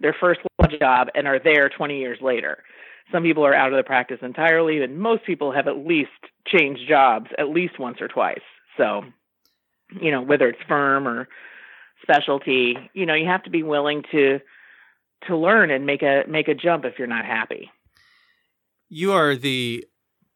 their 0.00 0.14
first 0.18 0.40
law 0.60 0.68
job 0.78 1.08
and 1.14 1.26
are 1.26 1.40
there 1.40 1.68
20 1.68 1.98
years 1.98 2.18
later. 2.22 2.62
Some 3.12 3.22
people 3.22 3.44
are 3.44 3.54
out 3.54 3.72
of 3.72 3.76
the 3.76 3.82
practice 3.82 4.18
entirely, 4.22 4.82
and 4.82 4.98
most 4.98 5.24
people 5.24 5.52
have 5.52 5.66
at 5.66 5.78
least 5.78 6.10
changed 6.46 6.82
jobs 6.88 7.26
at 7.38 7.48
least 7.48 7.78
once 7.78 8.00
or 8.00 8.08
twice. 8.08 8.42
So, 8.76 9.02
you 9.90 10.10
know, 10.10 10.22
whether 10.22 10.48
it's 10.48 10.62
firm 10.68 11.06
or 11.06 11.28
specialty, 12.02 12.76
you 12.94 13.06
know, 13.06 13.14
you 13.14 13.26
have 13.26 13.42
to 13.44 13.50
be 13.50 13.62
willing 13.62 14.02
to 14.12 14.40
to 15.26 15.36
learn 15.36 15.70
and 15.70 15.84
make 15.86 16.02
a 16.02 16.24
make 16.28 16.48
a 16.48 16.54
jump 16.54 16.84
if 16.84 16.98
you're 16.98 17.08
not 17.08 17.24
happy. 17.24 17.70
You 18.88 19.12
are 19.12 19.34
the 19.36 19.84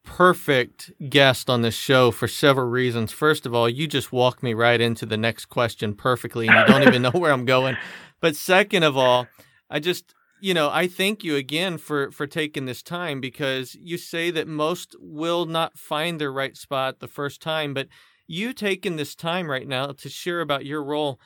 perfect 0.05 0.91
guest 1.09 1.49
on 1.49 1.63
this 1.63 1.75
show 1.75 2.11
for 2.11 2.27
several 2.27 2.69
reasons. 2.69 3.13
First 3.13 3.47
of 3.47 3.55
all, 3.55 3.69
you 3.69 3.87
just 3.87 4.13
walk 4.13 4.43
me 4.43 4.53
right 4.53 4.81
into 4.81 5.07
the 5.07 5.17
next 5.17 5.47
question 5.47 5.95
perfectly, 5.95 6.49
and 6.49 6.57
you 6.59 6.67
don't 6.67 6.87
even 6.87 7.03
know 7.03 7.11
where 7.13 7.33
I'm 7.33 7.45
going. 7.45 7.77
But 8.21 8.37
second 8.37 8.83
of 8.83 8.97
all, 8.97 9.27
I 9.71 9.79
just 9.79 10.15
you 10.41 10.55
know 10.55 10.71
I 10.71 10.89
thank 10.89 11.23
you 11.23 11.37
again 11.37 11.79
for 11.79 12.11
for 12.11 12.27
taking 12.27 12.65
this 12.65 12.83
time 12.83 13.21
because 13.21 13.77
you 13.77 13.97
say 13.99 14.31
that 14.33 14.49
most 14.49 14.97
will 15.01 15.47
not 15.47 15.79
find 15.79 16.21
their 16.21 16.33
right 16.33 16.57
spot 16.57 16.99
the 16.99 17.09
first 17.09 17.41
time, 17.41 17.73
but 17.75 17.89
you 18.33 18.53
taking 18.53 18.97
this 18.97 19.15
time 19.15 19.51
right 19.51 19.67
now 19.67 19.89
to 19.93 20.09
share 20.09 20.41
about 20.41 20.67
your 20.67 20.83
role 20.85 21.21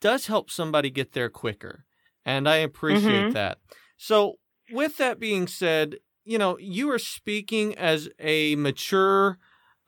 does 0.00 0.26
help 0.26 0.50
somebody 0.50 0.90
get 0.90 1.12
there 1.12 1.30
quicker, 1.30 1.84
and 2.24 2.48
I 2.48 2.56
appreciate 2.56 3.30
Mhm. 3.30 3.32
that. 3.32 3.58
So, 3.96 4.36
with 4.70 4.96
that 4.98 5.18
being 5.18 5.46
said, 5.46 5.96
you 6.24 6.38
know, 6.38 6.58
you 6.58 6.90
are 6.90 6.98
speaking 6.98 7.76
as 7.76 8.08
a 8.18 8.56
mature 8.56 9.38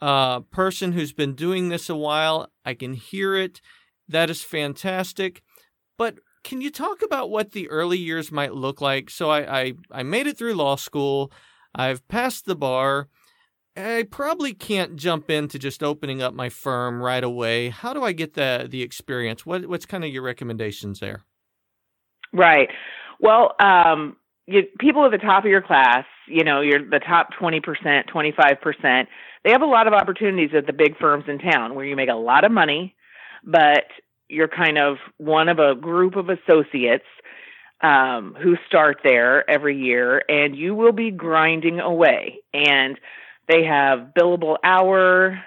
uh, 0.00 0.40
person 0.40 0.92
who's 0.92 1.12
been 1.12 1.34
doing 1.34 1.68
this 1.68 1.88
a 1.88 1.96
while. 1.96 2.52
I 2.64 2.74
can 2.74 2.92
hear 2.94 3.34
it. 3.34 3.60
That 4.08 4.28
is 4.30 4.42
fantastic. 4.42 5.42
But 5.98 6.18
can 6.44 6.60
you 6.60 6.70
talk 6.70 7.02
about 7.02 7.30
what 7.30 7.52
the 7.52 7.68
early 7.70 7.98
years 7.98 8.30
might 8.30 8.54
look 8.54 8.80
like? 8.80 9.10
So 9.10 9.30
I, 9.30 9.60
I, 9.60 9.72
I 9.90 10.02
made 10.02 10.26
it 10.26 10.38
through 10.38 10.54
law 10.54 10.76
school. 10.76 11.32
I've 11.74 12.06
passed 12.08 12.46
the 12.46 12.56
bar. 12.56 13.08
I 13.76 14.06
probably 14.10 14.54
can't 14.54 14.96
jump 14.96 15.30
into 15.30 15.58
just 15.58 15.82
opening 15.82 16.22
up 16.22 16.34
my 16.34 16.48
firm 16.48 17.02
right 17.02 17.22
away. 17.22 17.68
How 17.68 17.92
do 17.92 18.02
I 18.02 18.12
get 18.12 18.34
the 18.34 18.66
the 18.70 18.82
experience? 18.82 19.44
What 19.44 19.66
what's 19.66 19.86
kind 19.86 20.04
of 20.04 20.10
your 20.10 20.22
recommendations 20.22 21.00
there? 21.00 21.24
Right. 22.32 22.68
Well, 23.20 23.54
um, 23.60 24.16
you, 24.46 24.62
people 24.78 25.04
at 25.04 25.10
the 25.10 25.18
top 25.18 25.44
of 25.44 25.50
your 25.50 25.62
class, 25.62 26.04
you 26.28 26.44
know, 26.44 26.60
you're 26.60 26.88
the 26.88 27.00
top 27.00 27.30
20%, 27.40 27.62
25%, 28.08 29.06
they 29.44 29.50
have 29.50 29.62
a 29.62 29.66
lot 29.66 29.86
of 29.86 29.92
opportunities 29.92 30.50
at 30.56 30.66
the 30.66 30.72
big 30.72 30.98
firms 30.98 31.24
in 31.28 31.38
town 31.38 31.74
where 31.74 31.84
you 31.84 31.96
make 31.96 32.08
a 32.08 32.14
lot 32.14 32.44
of 32.44 32.52
money, 32.52 32.94
but 33.44 33.84
you're 34.28 34.48
kind 34.48 34.76
of 34.76 34.96
one 35.18 35.48
of 35.48 35.58
a 35.58 35.74
group 35.74 36.16
of 36.16 36.28
associates 36.28 37.04
um, 37.80 38.36
who 38.42 38.56
start 38.66 38.98
there 39.04 39.48
every 39.48 39.76
year, 39.76 40.22
and 40.28 40.56
you 40.56 40.74
will 40.74 40.92
be 40.92 41.10
grinding 41.10 41.78
away. 41.80 42.40
And 42.52 42.98
they 43.48 43.64
have 43.64 44.12
billable 44.16 44.56
hour 44.64 45.42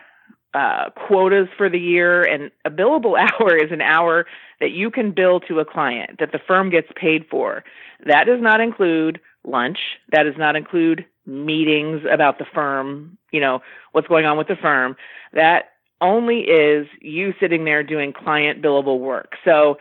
uh, 0.53 0.89
quotas 1.07 1.47
for 1.57 1.69
the 1.69 1.79
year, 1.79 2.23
and 2.23 2.51
a 2.65 2.69
billable 2.69 3.17
hour 3.39 3.55
is 3.55 3.71
an 3.71 3.81
hour 3.81 4.25
that 4.59 4.71
you 4.71 4.89
can 4.91 5.11
bill 5.11 5.39
to 5.41 5.59
a 5.59 5.65
client 5.65 6.19
that 6.19 6.31
the 6.31 6.39
firm 6.47 6.69
gets 6.69 6.87
paid 6.95 7.25
for. 7.29 7.63
That 8.05 8.25
does 8.25 8.41
not 8.41 8.59
include 8.59 9.19
lunch. 9.45 9.77
That 10.11 10.23
does 10.23 10.37
not 10.37 10.55
include 10.55 11.05
meetings 11.25 12.01
about 12.11 12.39
the 12.39 12.45
firm, 12.53 13.17
you 13.31 13.39
know, 13.39 13.61
what's 13.91 14.07
going 14.07 14.25
on 14.25 14.37
with 14.37 14.47
the 14.47 14.55
firm. 14.55 14.95
That 15.33 15.69
only 16.01 16.39
is 16.41 16.87
you 17.01 17.33
sitting 17.39 17.65
there 17.65 17.83
doing 17.83 18.13
client 18.13 18.61
billable 18.61 18.99
work. 18.99 19.33
So, 19.45 19.77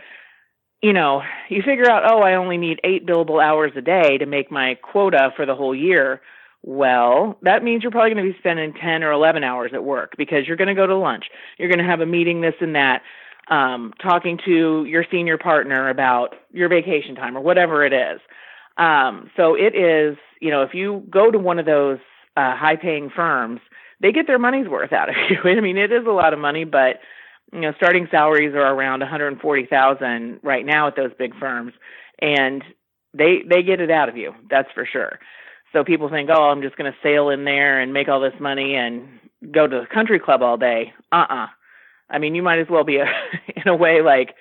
you 0.82 0.92
know, 0.92 1.22
you 1.48 1.62
figure 1.62 1.90
out, 1.90 2.10
oh, 2.10 2.20
I 2.20 2.34
only 2.34 2.56
need 2.56 2.80
eight 2.84 3.06
billable 3.06 3.42
hours 3.42 3.72
a 3.76 3.80
day 3.80 4.18
to 4.18 4.26
make 4.26 4.50
my 4.50 4.76
quota 4.76 5.32
for 5.36 5.46
the 5.46 5.54
whole 5.54 5.74
year. 5.74 6.20
Well, 6.62 7.38
that 7.42 7.62
means 7.62 7.82
you're 7.82 7.92
probably 7.92 8.14
going 8.14 8.26
to 8.26 8.32
be 8.32 8.38
spending 8.38 8.74
10 8.74 9.02
or 9.02 9.12
11 9.12 9.44
hours 9.44 9.70
at 9.74 9.84
work 9.84 10.12
because 10.18 10.46
you're 10.46 10.56
going 10.56 10.68
to 10.68 10.74
go 10.74 10.86
to 10.86 10.96
lunch. 10.96 11.24
You're 11.58 11.68
going 11.68 11.78
to 11.78 11.84
have 11.84 12.00
a 12.00 12.06
meeting, 12.06 12.40
this 12.40 12.54
and 12.60 12.74
that, 12.74 13.02
um, 13.48 13.92
talking 14.02 14.38
to 14.44 14.84
your 14.84 15.04
senior 15.10 15.38
partner 15.38 15.88
about 15.88 16.34
your 16.52 16.68
vacation 16.68 17.14
time 17.14 17.36
or 17.36 17.40
whatever 17.40 17.84
it 17.84 17.92
is. 17.92 18.20
Um, 18.76 19.30
so 19.36 19.54
it 19.54 19.74
is, 19.74 20.16
you 20.40 20.50
know, 20.50 20.62
if 20.62 20.74
you 20.74 21.04
go 21.10 21.30
to 21.30 21.38
one 21.38 21.58
of 21.58 21.66
those 21.66 21.98
uh, 22.36 22.56
high 22.56 22.76
paying 22.76 23.10
firms, 23.14 23.60
they 24.00 24.12
get 24.12 24.26
their 24.26 24.38
money's 24.38 24.68
worth 24.68 24.92
out 24.92 25.08
of 25.08 25.14
you. 25.30 25.38
I 25.44 25.60
mean, 25.60 25.76
it 25.76 25.92
is 25.92 26.06
a 26.06 26.12
lot 26.12 26.32
of 26.32 26.38
money, 26.38 26.64
but 26.64 26.96
you 27.52 27.60
know, 27.60 27.72
starting 27.76 28.08
salaries 28.10 28.54
are 28.54 28.74
around 28.74 29.00
140,000 29.00 30.40
right 30.42 30.66
now 30.66 30.86
at 30.86 30.96
those 30.96 31.12
big 31.18 31.34
firms, 31.38 31.72
and 32.20 32.62
they 33.14 33.38
they 33.48 33.62
get 33.62 33.80
it 33.80 33.90
out 33.90 34.08
of 34.10 34.16
you. 34.16 34.34
That's 34.50 34.70
for 34.74 34.84
sure. 34.84 35.18
So 35.72 35.84
people 35.84 36.08
think, 36.08 36.30
oh, 36.32 36.44
I'm 36.44 36.62
just 36.62 36.76
going 36.76 36.90
to 36.90 36.98
sail 37.02 37.28
in 37.28 37.44
there 37.44 37.80
and 37.80 37.92
make 37.92 38.08
all 38.08 38.20
this 38.20 38.38
money 38.40 38.74
and 38.74 39.08
go 39.52 39.66
to 39.66 39.80
the 39.80 39.94
country 39.94 40.18
club 40.18 40.42
all 40.42 40.56
day. 40.56 40.92
Uh-uh. 41.12 41.46
I 42.10 42.18
mean, 42.18 42.34
you 42.34 42.42
might 42.42 42.58
as 42.58 42.68
well 42.70 42.84
be 42.84 42.96
a, 42.96 43.06
in 43.56 43.68
a 43.68 43.76
way 43.76 44.00
like 44.02 44.34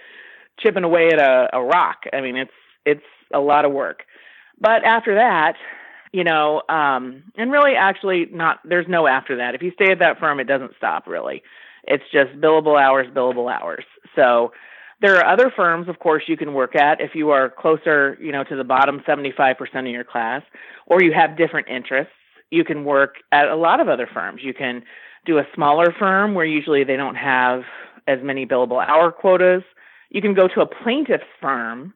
chipping 0.59 0.83
away 0.83 1.07
at 1.07 1.19
a, 1.19 1.49
a 1.53 1.63
rock. 1.63 2.03
I 2.13 2.21
mean, 2.21 2.35
it's 2.35 2.51
it's 2.85 3.03
a 3.33 3.39
lot 3.39 3.65
of 3.65 3.73
work. 3.73 4.03
But 4.59 4.83
after 4.85 5.15
that, 5.15 5.53
you 6.13 6.23
know, 6.23 6.61
um, 6.69 7.23
and 7.35 7.51
really, 7.51 7.73
actually, 7.75 8.27
not 8.31 8.59
there's 8.63 8.87
no 8.87 9.07
after 9.07 9.37
that. 9.37 9.55
If 9.55 9.61
you 9.61 9.71
stay 9.73 9.91
at 9.91 9.99
that 9.99 10.19
firm, 10.19 10.39
it 10.39 10.45
doesn't 10.45 10.71
stop 10.77 11.07
really. 11.07 11.43
It's 11.83 12.03
just 12.11 12.31
billable 12.41 12.81
hours, 12.81 13.07
billable 13.13 13.53
hours. 13.53 13.85
So 14.15 14.51
there 15.01 15.15
are 15.17 15.25
other 15.31 15.51
firms, 15.55 15.87
of 15.87 15.99
course, 15.99 16.23
you 16.27 16.37
can 16.37 16.53
work 16.53 16.75
at 16.75 16.99
if 17.01 17.11
you 17.13 17.29
are 17.29 17.49
closer, 17.49 18.17
you 18.19 18.31
know, 18.31 18.43
to 18.43 18.55
the 18.55 18.63
bottom 18.63 19.01
75% 19.07 19.55
of 19.79 19.85
your 19.87 20.03
class, 20.03 20.41
or 20.87 21.03
you 21.03 21.13
have 21.13 21.37
different 21.37 21.67
interests. 21.67 22.13
You 22.49 22.63
can 22.63 22.83
work 22.83 23.15
at 23.31 23.47
a 23.47 23.55
lot 23.55 23.79
of 23.79 23.89
other 23.89 24.07
firms. 24.11 24.41
You 24.43 24.53
can 24.53 24.83
do 25.25 25.37
a 25.37 25.43
smaller 25.53 25.93
firm 25.97 26.33
where 26.33 26.45
usually 26.45 26.83
they 26.83 26.95
don't 26.95 27.15
have 27.15 27.61
as 28.07 28.19
many 28.23 28.45
billable 28.45 28.83
hour 28.83 29.11
quotas. 29.11 29.63
You 30.09 30.21
can 30.21 30.33
go 30.33 30.47
to 30.47 30.61
a 30.61 30.65
plaintiff's 30.65 31.25
firm, 31.41 31.93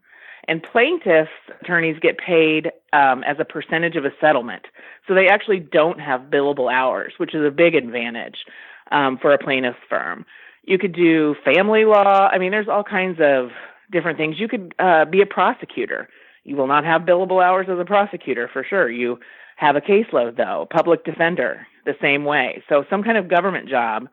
and 0.47 0.61
plaintiffs' 0.61 1.29
attorneys 1.61 1.97
get 2.01 2.17
paid 2.17 2.71
um, 2.93 3.23
as 3.23 3.37
a 3.39 3.45
percentage 3.45 3.95
of 3.95 4.05
a 4.05 4.11
settlement. 4.19 4.63
So 5.07 5.15
they 5.15 5.27
actually 5.27 5.59
don't 5.59 5.99
have 5.99 6.23
billable 6.23 6.71
hours, 6.71 7.13
which 7.17 7.33
is 7.33 7.45
a 7.45 7.51
big 7.51 7.73
advantage 7.73 8.45
um, 8.91 9.17
for 9.19 9.33
a 9.33 9.37
plaintiff's 9.37 9.77
firm. 9.89 10.25
You 10.63 10.78
could 10.78 10.93
do 10.93 11.36
family 11.43 11.86
law. 11.86 12.30
I 12.32 12.38
mean, 12.38 12.52
there's 12.52 12.67
all 12.67 12.84
kinds 12.84 13.19
of 13.21 13.50
different 13.91 14.17
things. 14.17 14.39
You 14.39 14.47
could 14.47 14.74
uh, 14.80 15.06
be 15.06 15.21
a 15.21 15.26
prosecutor. 15.26 16.08
You 16.43 16.56
will 16.56 16.67
not 16.67 16.86
have 16.86 17.02
billable 17.02 17.43
hours 17.43 17.67
as 17.69 17.80
a 17.80 17.86
prosecutor 17.86 18.50
for 18.52 18.65
sure. 18.67 18.89
You 18.89 19.19
have 19.58 19.76
a 19.76 19.82
caseload 19.82 20.38
though. 20.38 20.67
Public 20.71 21.04
defender, 21.04 21.67
the 21.86 21.95
same 22.02 22.26
way. 22.26 22.63
So 22.69 22.84
some 22.89 23.04
kind 23.04 23.17
of 23.17 23.30
government 23.30 23.69
job 23.69 24.08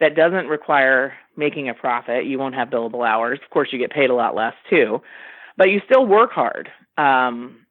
that 0.00 0.16
doesn't 0.16 0.48
require 0.48 1.14
making 1.36 1.68
a 1.68 1.74
profit. 1.74 2.26
You 2.26 2.38
won't 2.38 2.54
have 2.54 2.68
billable 2.68 3.06
hours. 3.06 3.38
Of 3.42 3.50
course, 3.50 3.68
you 3.72 3.78
get 3.78 3.92
paid 3.92 4.10
a 4.10 4.14
lot 4.14 4.34
less 4.34 4.54
too, 4.68 5.00
but 5.56 5.70
you 5.70 5.80
still 5.84 6.06
work 6.06 6.32
hard. 6.32 6.70
Um, 6.98 7.66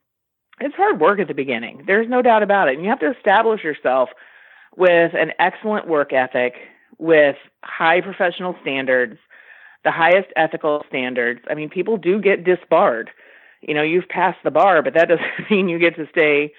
it's 0.60 0.76
hard 0.76 1.00
work 1.00 1.20
at 1.20 1.28
the 1.28 1.34
beginning. 1.34 1.84
There's 1.88 2.10
no 2.10 2.22
doubt 2.22 2.44
about 2.44 2.68
it. 2.68 2.76
And 2.76 2.84
you 2.84 2.90
have 2.90 3.00
to 3.00 3.12
establish 3.18 3.64
yourself 3.64 4.10
with 4.76 5.14
an 5.14 5.32
excellent 5.40 5.88
work 5.88 6.14
ethic, 6.14 6.54
with 7.00 7.38
high 7.64 8.02
professional 8.02 8.56
standards, 8.62 9.18
the 9.84 9.92
highest 9.92 10.28
ethical 10.36 10.84
standards. 10.88 11.40
I 11.50 11.56
mean, 11.56 11.70
people 11.70 11.98
do 11.98 12.22
get 12.22 12.44
disbarred. 12.44 13.10
You 13.62 13.74
know, 13.74 13.82
you've 13.82 14.08
passed 14.10 14.40
the 14.44 14.52
bar, 14.52 14.82
but 14.84 14.94
that 14.94 15.08
doesn't 15.10 15.50
mean 15.50 15.70
you 15.70 15.80
get 15.80 15.96
to 15.96 16.08
stay. 16.12 16.54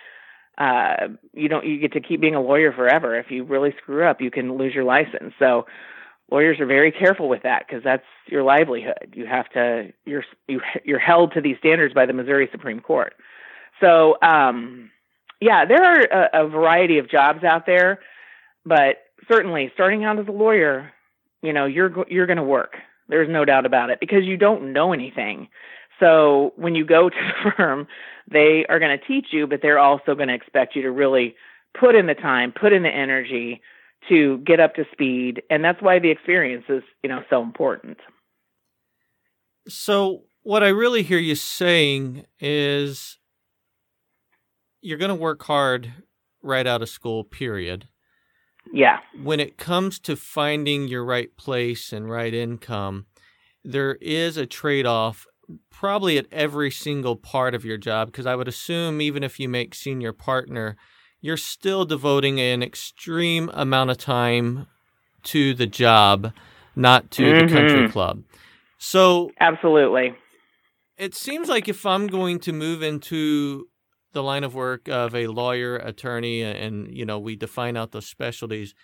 Uh, 0.58 1.08
you 1.32 1.48
don't. 1.48 1.64
You 1.64 1.78
get 1.78 1.92
to 1.92 2.00
keep 2.00 2.20
being 2.20 2.34
a 2.34 2.40
lawyer 2.40 2.72
forever. 2.72 3.18
If 3.18 3.30
you 3.30 3.44
really 3.44 3.74
screw 3.80 4.04
up, 4.04 4.20
you 4.20 4.30
can 4.30 4.58
lose 4.58 4.74
your 4.74 4.84
license. 4.84 5.32
So, 5.38 5.66
lawyers 6.30 6.60
are 6.60 6.66
very 6.66 6.92
careful 6.92 7.28
with 7.28 7.42
that 7.44 7.66
because 7.66 7.82
that's 7.82 8.04
your 8.26 8.42
livelihood. 8.42 9.14
You 9.14 9.26
have 9.26 9.48
to. 9.50 9.92
You're 10.04 10.24
you, 10.48 10.60
you're 10.84 10.98
held 10.98 11.32
to 11.34 11.40
these 11.40 11.56
standards 11.58 11.94
by 11.94 12.04
the 12.04 12.12
Missouri 12.12 12.48
Supreme 12.52 12.80
Court. 12.80 13.14
So, 13.80 14.16
um, 14.22 14.90
yeah, 15.40 15.64
there 15.64 15.82
are 15.82 16.00
a, 16.00 16.44
a 16.44 16.48
variety 16.48 16.98
of 16.98 17.10
jobs 17.10 17.42
out 17.42 17.64
there, 17.64 18.00
but 18.66 18.96
certainly 19.28 19.70
starting 19.74 20.04
out 20.04 20.18
as 20.18 20.28
a 20.28 20.32
lawyer, 20.32 20.92
you 21.42 21.52
know, 21.52 21.66
you're 21.66 21.92
you're 22.08 22.26
going 22.26 22.36
to 22.36 22.42
work. 22.42 22.74
There's 23.08 23.28
no 23.28 23.44
doubt 23.44 23.66
about 23.66 23.90
it 23.90 23.98
because 24.00 24.24
you 24.24 24.36
don't 24.36 24.72
know 24.72 24.92
anything. 24.92 25.48
So 25.98 26.52
when 26.56 26.74
you 26.74 26.84
go 26.84 27.08
to 27.10 27.16
the 27.16 27.50
firm, 27.56 27.86
they 28.30 28.64
are 28.68 28.78
going 28.78 28.96
to 28.98 29.04
teach 29.04 29.28
you, 29.32 29.46
but 29.46 29.60
they're 29.62 29.78
also 29.78 30.14
going 30.14 30.28
to 30.28 30.34
expect 30.34 30.76
you 30.76 30.82
to 30.82 30.90
really 30.90 31.34
put 31.78 31.94
in 31.94 32.06
the 32.06 32.14
time, 32.14 32.52
put 32.52 32.72
in 32.72 32.82
the 32.82 32.88
energy 32.88 33.60
to 34.08 34.38
get 34.38 34.60
up 34.60 34.74
to 34.74 34.84
speed, 34.92 35.42
and 35.50 35.62
that's 35.62 35.82
why 35.82 35.98
the 35.98 36.10
experience 36.10 36.64
is, 36.68 36.82
you 37.02 37.08
know, 37.08 37.22
so 37.28 37.42
important. 37.42 37.98
So 39.68 40.22
what 40.42 40.62
I 40.62 40.68
really 40.68 41.02
hear 41.02 41.18
you 41.18 41.34
saying 41.34 42.24
is 42.40 43.18
you're 44.80 44.98
going 44.98 45.10
to 45.10 45.14
work 45.14 45.42
hard 45.42 45.92
right 46.42 46.66
out 46.66 46.80
of 46.80 46.88
school, 46.88 47.24
period. 47.24 47.88
Yeah. 48.72 49.00
When 49.22 49.40
it 49.40 49.56
comes 49.56 49.98
to 50.00 50.16
finding 50.16 50.88
your 50.88 51.04
right 51.04 51.34
place 51.36 51.92
and 51.92 52.10
right 52.10 52.32
income, 52.32 53.06
there 53.64 53.96
is 54.00 54.36
a 54.36 54.46
trade 54.46 54.86
off 54.86 55.26
probably 55.70 56.18
at 56.18 56.26
every 56.30 56.70
single 56.70 57.16
part 57.16 57.54
of 57.54 57.64
your 57.64 57.76
job 57.76 58.08
because 58.08 58.26
I 58.26 58.36
would 58.36 58.48
assume 58.48 59.00
even 59.00 59.22
if 59.22 59.40
you 59.40 59.48
make 59.48 59.74
senior 59.74 60.12
partner, 60.12 60.76
you're 61.20 61.36
still 61.36 61.84
devoting 61.84 62.40
an 62.40 62.62
extreme 62.62 63.50
amount 63.52 63.90
of 63.90 63.98
time 63.98 64.66
to 65.24 65.54
the 65.54 65.66
job, 65.66 66.32
not 66.76 67.10
to 67.12 67.22
mm-hmm. 67.22 67.46
the 67.46 67.52
country 67.52 67.88
club. 67.88 68.22
So, 68.78 69.30
absolutely. 69.40 70.14
It 70.96 71.14
seems 71.14 71.48
like 71.48 71.68
if 71.68 71.84
I'm 71.84 72.06
going 72.06 72.38
to 72.40 72.52
move 72.52 72.82
into 72.82 73.66
the 74.12 74.22
line 74.22 74.44
of 74.44 74.54
work 74.54 74.88
of 74.88 75.14
a 75.14 75.26
lawyer, 75.26 75.76
attorney, 75.76 76.42
and 76.42 76.96
you 76.96 77.04
know 77.04 77.18
we 77.18 77.36
define 77.36 77.76
out 77.76 77.92
those 77.92 78.06
specialties. 78.06 78.74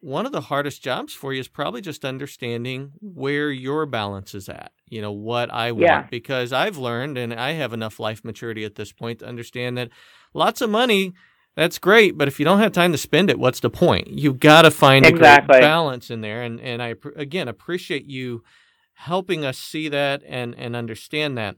One 0.00 0.26
of 0.26 0.32
the 0.32 0.42
hardest 0.42 0.80
jobs 0.80 1.12
for 1.12 1.32
you 1.32 1.40
is 1.40 1.48
probably 1.48 1.80
just 1.80 2.04
understanding 2.04 2.92
where 3.00 3.50
your 3.50 3.84
balance 3.84 4.32
is 4.32 4.48
at. 4.48 4.70
You 4.88 5.02
know 5.02 5.12
what 5.12 5.52
I 5.52 5.72
want 5.72 5.82
yeah. 5.82 6.06
because 6.10 6.52
I've 6.52 6.76
learned, 6.76 7.18
and 7.18 7.34
I 7.34 7.52
have 7.52 7.72
enough 7.72 7.98
life 7.98 8.24
maturity 8.24 8.64
at 8.64 8.76
this 8.76 8.92
point 8.92 9.20
to 9.20 9.26
understand 9.26 9.76
that 9.78 9.90
lots 10.34 10.60
of 10.60 10.70
money 10.70 11.14
that's 11.58 11.80
great, 11.80 12.16
but 12.16 12.28
if 12.28 12.38
you 12.38 12.44
don't 12.44 12.60
have 12.60 12.70
time 12.70 12.92
to 12.92 12.98
spend 12.98 13.30
it, 13.30 13.38
what's 13.40 13.58
the 13.58 13.68
point? 13.68 14.06
You've 14.06 14.38
got 14.38 14.62
to 14.62 14.70
find 14.70 15.04
exactly. 15.04 15.58
a 15.58 15.60
balance 15.60 16.08
in 16.08 16.20
there, 16.20 16.40
and 16.42 16.60
and 16.60 16.80
I 16.80 16.94
again 17.16 17.48
appreciate 17.48 18.04
you 18.06 18.44
helping 18.94 19.44
us 19.44 19.58
see 19.58 19.88
that 19.88 20.22
and 20.24 20.54
and 20.56 20.76
understand 20.76 21.36
that 21.36 21.56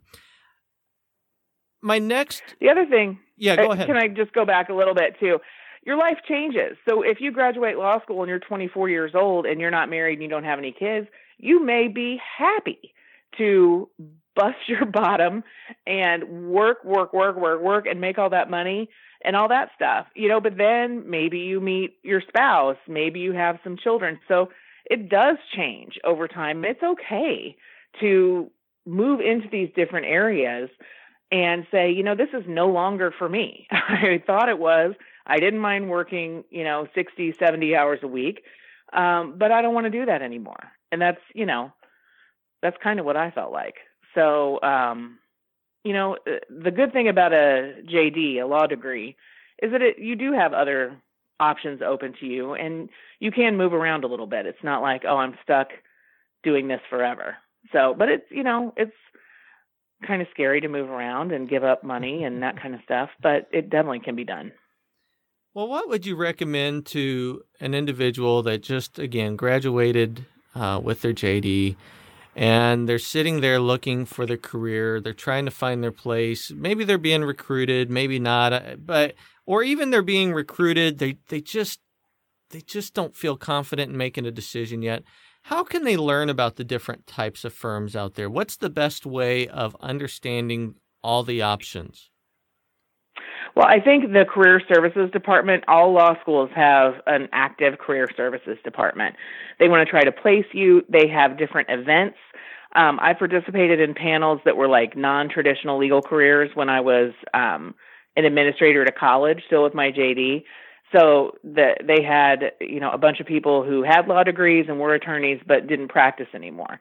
my 1.82 1.98
next 1.98 2.42
the 2.60 2.68
other 2.68 2.86
thing 2.86 3.18
yeah 3.36 3.56
go 3.56 3.70
uh, 3.70 3.74
ahead 3.74 3.86
can 3.86 3.96
i 3.96 4.08
just 4.08 4.32
go 4.32 4.44
back 4.44 4.68
a 4.68 4.74
little 4.74 4.94
bit 4.94 5.18
too 5.18 5.38
your 5.84 5.96
life 5.96 6.18
changes 6.28 6.76
so 6.88 7.02
if 7.02 7.20
you 7.20 7.32
graduate 7.32 7.78
law 7.78 8.00
school 8.02 8.20
and 8.20 8.28
you're 8.28 8.38
24 8.38 8.88
years 8.88 9.12
old 9.14 9.46
and 9.46 9.60
you're 9.60 9.70
not 9.70 9.88
married 9.88 10.14
and 10.14 10.22
you 10.22 10.28
don't 10.28 10.44
have 10.44 10.58
any 10.58 10.72
kids 10.72 11.06
you 11.38 11.64
may 11.64 11.88
be 11.88 12.20
happy 12.38 12.92
to 13.38 13.88
bust 14.36 14.56
your 14.66 14.84
bottom 14.84 15.42
and 15.86 16.50
work, 16.50 16.84
work, 16.84 17.12
work, 17.12 17.36
work, 17.36 17.60
work, 17.60 17.86
and 17.86 18.00
make 18.00 18.18
all 18.18 18.30
that 18.30 18.50
money 18.50 18.88
and 19.24 19.36
all 19.36 19.48
that 19.48 19.70
stuff, 19.74 20.06
you 20.14 20.28
know. 20.28 20.40
But 20.40 20.56
then 20.56 21.08
maybe 21.08 21.38
you 21.40 21.60
meet 21.60 21.98
your 22.02 22.22
spouse, 22.26 22.76
maybe 22.88 23.20
you 23.20 23.32
have 23.32 23.58
some 23.62 23.76
children. 23.76 24.18
So 24.28 24.48
it 24.86 25.08
does 25.08 25.36
change 25.54 25.98
over 26.04 26.26
time. 26.26 26.64
It's 26.64 26.82
okay 26.82 27.56
to 28.00 28.50
move 28.86 29.20
into 29.20 29.48
these 29.50 29.68
different 29.76 30.06
areas 30.06 30.70
and 31.32 31.66
say, 31.70 31.90
you 31.90 32.02
know, 32.02 32.14
this 32.14 32.28
is 32.32 32.44
no 32.46 32.68
longer 32.68 33.12
for 33.16 33.28
me. 33.28 33.66
I 33.70 34.22
thought 34.26 34.48
it 34.48 34.58
was. 34.58 34.94
I 35.26 35.38
didn't 35.38 35.60
mind 35.60 35.88
working, 35.88 36.44
you 36.50 36.64
know, 36.64 36.86
60, 36.94 37.34
70 37.38 37.76
hours 37.76 38.00
a 38.02 38.08
week, 38.08 38.42
um, 38.92 39.34
but 39.38 39.52
I 39.52 39.62
don't 39.62 39.74
want 39.74 39.84
to 39.84 39.90
do 39.90 40.06
that 40.06 40.22
anymore. 40.22 40.72
And 40.90 41.00
that's, 41.00 41.20
you 41.34 41.46
know, 41.46 41.72
that's 42.62 42.76
kind 42.82 42.98
of 42.98 43.06
what 43.06 43.16
I 43.16 43.30
felt 43.30 43.52
like. 43.52 43.76
So, 44.14 44.60
um, 44.62 45.18
you 45.84 45.92
know, 45.92 46.16
uh, 46.26 46.40
the 46.50 46.70
good 46.70 46.92
thing 46.92 47.08
about 47.08 47.32
a 47.32 47.74
JD, 47.88 48.42
a 48.42 48.46
law 48.46 48.66
degree, 48.66 49.16
is 49.62 49.72
that 49.72 49.82
it, 49.82 49.98
you 49.98 50.16
do 50.16 50.32
have 50.32 50.52
other 50.52 50.96
options 51.38 51.80
open 51.80 52.14
to 52.20 52.26
you 52.26 52.54
and 52.54 52.88
you 53.20 53.30
can 53.30 53.56
move 53.56 53.72
around 53.72 54.04
a 54.04 54.08
little 54.08 54.26
bit. 54.26 54.46
It's 54.46 54.62
not 54.64 54.82
like, 54.82 55.02
oh, 55.08 55.16
I'm 55.16 55.36
stuck 55.42 55.68
doing 56.42 56.68
this 56.68 56.80
forever. 56.90 57.36
So, 57.72 57.94
but 57.96 58.08
it's, 58.08 58.24
you 58.30 58.42
know, 58.42 58.72
it's 58.76 58.92
kind 60.06 60.22
of 60.22 60.28
scary 60.32 60.60
to 60.60 60.68
move 60.68 60.88
around 60.88 61.32
and 61.32 61.48
give 61.48 61.64
up 61.64 61.84
money 61.84 62.24
and 62.24 62.42
that 62.42 62.60
kind 62.60 62.74
of 62.74 62.80
stuff, 62.84 63.10
but 63.22 63.48
it 63.52 63.70
definitely 63.70 64.00
can 64.00 64.16
be 64.16 64.24
done. 64.24 64.52
Well, 65.52 65.68
what 65.68 65.88
would 65.88 66.06
you 66.06 66.14
recommend 66.16 66.86
to 66.86 67.42
an 67.60 67.74
individual 67.74 68.42
that 68.44 68.62
just, 68.62 68.98
again, 68.98 69.36
graduated 69.36 70.24
uh, 70.54 70.80
with 70.82 71.02
their 71.02 71.12
JD 71.12 71.76
and 72.36 72.88
they're 72.88 73.00
sitting 73.00 73.40
there 73.40 73.58
looking 73.58 74.06
for 74.06 74.26
their 74.26 74.36
career? 74.36 75.00
They're 75.00 75.12
trying 75.12 75.46
to 75.46 75.50
find 75.50 75.82
their 75.82 75.90
place. 75.90 76.52
Maybe 76.54 76.84
they're 76.84 76.98
being 76.98 77.24
recruited, 77.24 77.90
maybe 77.90 78.20
not, 78.20 78.52
uh, 78.52 78.76
but, 78.78 79.14
or 79.44 79.64
even 79.64 79.90
they're 79.90 80.02
being 80.02 80.32
recruited. 80.32 80.98
They, 80.98 81.18
they 81.28 81.40
just, 81.40 81.80
they 82.50 82.60
just 82.60 82.94
don't 82.94 83.16
feel 83.16 83.36
confident 83.36 83.90
in 83.90 83.96
making 83.96 84.26
a 84.26 84.30
decision 84.30 84.82
yet. 84.82 85.02
How 85.42 85.64
can 85.64 85.84
they 85.84 85.96
learn 85.96 86.28
about 86.28 86.56
the 86.56 86.64
different 86.64 87.06
types 87.06 87.44
of 87.44 87.52
firms 87.52 87.96
out 87.96 88.14
there? 88.14 88.30
What's 88.30 88.56
the 88.56 88.70
best 88.70 89.06
way 89.06 89.48
of 89.48 89.76
understanding 89.80 90.74
all 91.02 91.22
the 91.22 91.42
options? 91.42 92.10
Well, 93.56 93.66
I 93.66 93.80
think 93.80 94.12
the 94.12 94.24
career 94.24 94.60
services 94.72 95.10
department, 95.12 95.64
all 95.66 95.92
law 95.92 96.14
schools 96.20 96.50
have 96.54 96.94
an 97.06 97.28
active 97.32 97.78
career 97.78 98.08
services 98.16 98.58
department. 98.62 99.16
They 99.58 99.68
want 99.68 99.84
to 99.86 99.90
try 99.90 100.02
to 100.02 100.12
place 100.12 100.46
you, 100.52 100.82
they 100.88 101.08
have 101.08 101.36
different 101.36 101.68
events. 101.68 102.16
Um, 102.76 103.00
I 103.02 103.14
participated 103.14 103.80
in 103.80 103.94
panels 103.94 104.40
that 104.44 104.56
were 104.56 104.68
like 104.68 104.96
non 104.96 105.28
traditional 105.28 105.78
legal 105.78 106.00
careers 106.00 106.50
when 106.54 106.68
I 106.68 106.80
was 106.80 107.12
um, 107.34 107.74
an 108.16 108.24
administrator 108.24 108.82
at 108.82 108.88
a 108.88 108.92
college, 108.92 109.42
still 109.46 109.64
with 109.64 109.74
my 109.74 109.90
JD. 109.90 110.44
So 110.92 111.32
the, 111.44 111.74
they 111.84 112.02
had, 112.02 112.52
you 112.60 112.80
know, 112.80 112.90
a 112.90 112.98
bunch 112.98 113.20
of 113.20 113.26
people 113.26 113.64
who 113.64 113.82
had 113.82 114.08
law 114.08 114.24
degrees 114.24 114.66
and 114.68 114.80
were 114.80 114.94
attorneys 114.94 115.40
but 115.46 115.66
didn't 115.66 115.88
practice 115.88 116.26
anymore. 116.34 116.80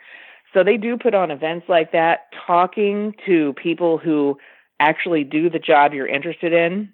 So 0.53 0.63
they 0.63 0.77
do 0.77 0.97
put 0.97 1.13
on 1.13 1.29
events 1.29 1.67
like 1.69 1.91
that, 1.91 2.31
talking 2.47 3.13
to 3.27 3.53
people 3.53 3.97
who 3.97 4.37
actually 4.79 5.23
do 5.23 5.49
the 5.49 5.59
job 5.59 5.93
you're 5.93 6.07
interested 6.07 6.53
in 6.53 6.89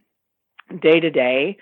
day 0.81 0.99
to 0.99 1.09
day. 1.09 1.57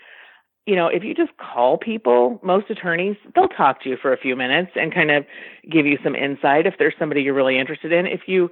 You 0.65 0.75
know, 0.75 0.87
if 0.87 1.03
you 1.03 1.13
just 1.13 1.31
call 1.37 1.77
people, 1.77 2.39
most 2.41 2.69
attorneys, 2.69 3.17
they'll 3.35 3.49
talk 3.49 3.83
to 3.83 3.89
you 3.89 3.97
for 4.01 4.13
a 4.13 4.17
few 4.17 4.35
minutes 4.35 4.71
and 4.75 4.93
kind 4.93 5.11
of 5.11 5.25
give 5.69 5.85
you 5.85 5.97
some 6.03 6.15
insight 6.15 6.65
if 6.65 6.75
there's 6.79 6.95
somebody 6.97 7.21
you're 7.21 7.33
really 7.33 7.59
interested 7.59 7.91
in. 7.91 8.07
If 8.07 8.21
you 8.27 8.49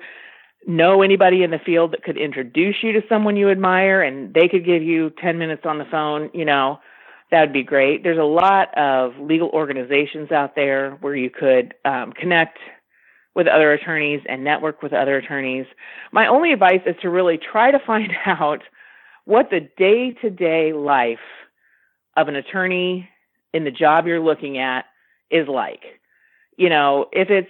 know 0.68 1.02
anybody 1.02 1.42
in 1.42 1.52
the 1.52 1.60
field 1.66 1.94
that 1.94 2.04
could 2.04 2.18
introduce 2.18 2.76
you 2.84 2.92
to 2.92 3.02
someone 3.10 3.38
you 3.38 3.50
admire 3.50 4.02
and 4.04 4.34
they 4.34 4.48
could 4.48 4.66
give 4.66 4.84
you 4.84 5.12
10 5.22 5.40
minutes 5.40 5.64
on 5.66 5.78
the 5.80 5.86
phone, 5.90 6.30
you 6.34 6.46
know, 6.46 6.80
that 7.32 7.42
would 7.42 7.54
be 7.54 7.64
great. 7.64 8.04
There's 8.04 8.18
a 8.18 8.24
lot 8.24 8.78
of 8.78 9.18
legal 9.18 9.50
organizations 9.50 10.32
out 10.32 10.56
there 10.56 10.92
where 11.02 11.16
you 11.16 11.30
could 11.30 11.74
um, 11.86 12.12
connect 12.12 12.60
with 13.34 13.48
other 13.48 13.72
attorneys 13.72 14.22
and 14.28 14.44
network 14.44 14.84
with 14.84 14.92
other 14.92 15.18
attorneys. 15.18 15.66
My 16.12 16.28
only 16.28 16.52
advice 16.52 16.82
is 16.86 16.96
to 17.02 17.10
really 17.10 17.38
try 17.38 17.72
to 17.72 17.80
find 17.80 18.12
out 18.26 18.62
what 19.26 19.50
the 19.50 19.62
day 19.78 20.12
to 20.22 20.30
day 20.30 20.74
life 20.74 21.20
of 22.18 22.28
an 22.28 22.36
attorney 22.36 23.08
in 23.54 23.64
the 23.64 23.72
job 23.72 24.06
you're 24.06 24.20
looking 24.20 24.58
at 24.58 24.86
is 25.30 25.48
like. 25.48 25.84
You 26.58 26.70
know, 26.70 27.08
if 27.14 27.30
it's 27.30 27.50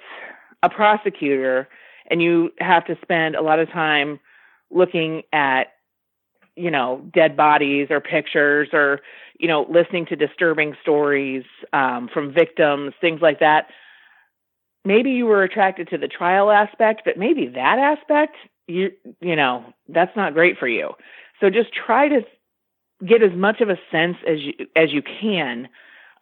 a 0.61 0.69
prosecutor 0.69 1.67
and 2.09 2.21
you 2.21 2.51
have 2.59 2.85
to 2.85 2.97
spend 3.01 3.35
a 3.35 3.41
lot 3.41 3.59
of 3.59 3.69
time 3.69 4.19
looking 4.69 5.23
at 5.33 5.73
you 6.55 6.69
know 6.69 7.01
dead 7.13 7.35
bodies 7.35 7.87
or 7.89 7.99
pictures 7.99 8.69
or 8.73 8.99
you 9.41 9.47
know 9.47 9.65
listening 9.69 10.05
to 10.05 10.15
disturbing 10.15 10.75
stories 10.81 11.43
um, 11.73 12.09
from 12.13 12.33
victims 12.33 12.93
things 13.01 13.21
like 13.21 13.39
that 13.39 13.67
maybe 14.85 15.11
you 15.11 15.25
were 15.25 15.43
attracted 15.43 15.89
to 15.89 15.97
the 15.97 16.07
trial 16.07 16.51
aspect 16.51 17.01
but 17.05 17.17
maybe 17.17 17.47
that 17.47 17.77
aspect 17.79 18.35
you 18.67 18.91
you 19.19 19.35
know 19.35 19.65
that's 19.89 20.15
not 20.15 20.33
great 20.33 20.57
for 20.57 20.67
you 20.67 20.91
so 21.39 21.49
just 21.49 21.69
try 21.73 22.07
to 22.07 22.21
get 23.05 23.23
as 23.23 23.33
much 23.35 23.61
of 23.61 23.69
a 23.69 23.77
sense 23.91 24.17
as 24.27 24.39
you 24.39 24.53
as 24.75 24.93
you 24.93 25.01
can 25.01 25.67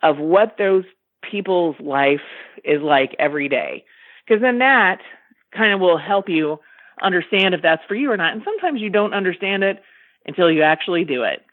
of 0.02 0.18
what 0.18 0.56
those 0.58 0.86
people's 1.30 1.76
life 1.80 2.22
is 2.64 2.82
like 2.82 3.16
every 3.20 3.50
day 3.50 3.84
because 4.26 4.42
then 4.42 4.60
that 4.60 5.00
kind 5.56 5.74
of 5.74 5.80
will 5.80 5.98
help 5.98 6.30
you 6.30 6.60
understand 7.02 7.54
if 7.54 7.62
that's 7.62 7.84
for 7.88 7.96
you 7.96 8.12
or 8.12 8.18
not. 8.18 8.34
And 8.34 8.42
sometimes 8.44 8.82
you 8.82 8.90
don't 8.90 9.14
understand 9.14 9.64
it 9.64 9.82
until 10.26 10.52
you 10.52 10.62
actually 10.62 11.06
do 11.06 11.24
it. 11.24 11.44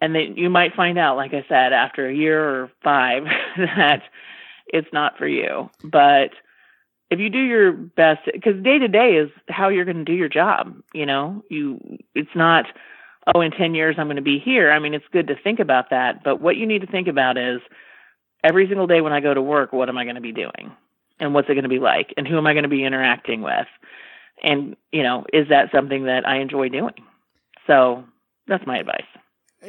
And 0.00 0.14
then 0.14 0.36
you 0.36 0.48
might 0.48 0.74
find 0.74 0.98
out, 0.98 1.16
like 1.16 1.34
I 1.34 1.44
said, 1.48 1.72
after 1.72 2.06
a 2.08 2.14
year 2.14 2.40
or 2.40 2.70
five, 2.82 3.24
that 3.56 4.02
it's 4.66 4.92
not 4.92 5.18
for 5.18 5.26
you. 5.26 5.70
But 5.82 6.30
if 7.10 7.18
you 7.18 7.30
do 7.30 7.40
your 7.40 7.72
best, 7.72 8.20
because 8.32 8.62
day 8.62 8.78
to 8.78 8.88
day 8.88 9.16
is 9.16 9.30
how 9.48 9.68
you're 9.68 9.84
going 9.84 9.96
to 9.98 10.04
do 10.04 10.12
your 10.12 10.28
job. 10.28 10.80
You 10.94 11.06
know, 11.06 11.42
you 11.48 11.98
it's 12.14 12.34
not, 12.34 12.66
oh, 13.34 13.40
in 13.40 13.50
ten 13.50 13.74
years 13.74 13.96
I'm 13.98 14.06
going 14.06 14.16
to 14.16 14.22
be 14.22 14.38
here. 14.38 14.70
I 14.70 14.78
mean, 14.78 14.94
it's 14.94 15.04
good 15.12 15.28
to 15.28 15.34
think 15.42 15.58
about 15.58 15.90
that, 15.90 16.22
but 16.22 16.40
what 16.40 16.56
you 16.56 16.66
need 16.66 16.82
to 16.82 16.86
think 16.86 17.08
about 17.08 17.36
is 17.36 17.60
every 18.44 18.68
single 18.68 18.86
day 18.86 19.00
when 19.00 19.12
I 19.12 19.20
go 19.20 19.34
to 19.34 19.42
work, 19.42 19.72
what 19.72 19.88
am 19.88 19.98
I 19.98 20.04
going 20.04 20.16
to 20.16 20.20
be 20.20 20.32
doing? 20.32 20.72
and 21.20 21.34
what's 21.34 21.48
it 21.48 21.54
going 21.54 21.64
to 21.64 21.68
be 21.68 21.78
like 21.78 22.14
and 22.16 22.26
who 22.26 22.38
am 22.38 22.46
I 22.46 22.52
going 22.52 22.64
to 22.64 22.68
be 22.68 22.84
interacting 22.84 23.42
with? 23.42 23.66
And, 24.42 24.76
you 24.92 25.02
know, 25.02 25.24
is 25.32 25.48
that 25.48 25.70
something 25.74 26.04
that 26.04 26.26
I 26.26 26.38
enjoy 26.38 26.68
doing? 26.68 26.94
So 27.66 28.04
that's 28.46 28.66
my 28.66 28.78
advice. 28.78 29.02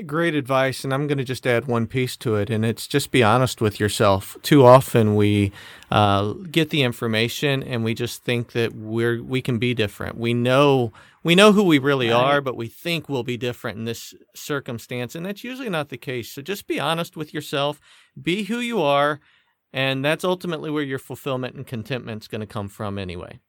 Great 0.05 0.35
advice. 0.35 0.83
And 0.83 0.93
I'm 0.93 1.07
going 1.07 1.17
to 1.17 1.23
just 1.23 1.47
add 1.47 1.67
one 1.67 1.87
piece 1.87 2.15
to 2.17 2.35
it, 2.35 2.49
and 2.49 2.63
it's 2.63 2.87
just 2.87 3.11
be 3.11 3.23
honest 3.23 3.59
with 3.61 3.79
yourself. 3.79 4.37
Too 4.41 4.65
often 4.65 5.15
we 5.15 5.51
uh, 5.89 6.33
get 6.51 6.69
the 6.69 6.83
information 6.83 7.63
and 7.63 7.83
we 7.83 7.93
just 7.93 8.23
think 8.23 8.51
that 8.51 8.75
we're 8.75 9.21
we 9.23 9.41
can 9.41 9.57
be 9.57 9.73
different. 9.73 10.17
We 10.17 10.33
know 10.33 10.93
we 11.23 11.35
know 11.35 11.51
who 11.51 11.63
we 11.63 11.79
really 11.79 12.11
are, 12.11 12.39
but 12.39 12.55
we 12.55 12.67
think 12.67 13.09
we'll 13.09 13.23
be 13.23 13.35
different 13.35 13.77
in 13.77 13.85
this 13.85 14.13
circumstance, 14.35 15.15
and 15.15 15.25
that's 15.25 15.43
usually 15.43 15.69
not 15.69 15.89
the 15.89 15.97
case. 15.97 16.31
So 16.31 16.41
just 16.41 16.67
be 16.67 16.79
honest 16.79 17.17
with 17.17 17.33
yourself. 17.33 17.81
Be 18.21 18.43
who 18.43 18.59
you 18.59 18.81
are 18.81 19.19
and 19.71 20.03
that's 20.03 20.23
ultimately 20.23 20.71
where 20.71 20.83
your 20.83 20.99
fulfillment 20.99 21.55
and 21.55 21.65
contentment 21.65 22.23
is 22.23 22.27
going 22.27 22.41
to 22.41 22.47
come 22.47 22.69
from 22.69 22.97
anyway. 22.97 23.39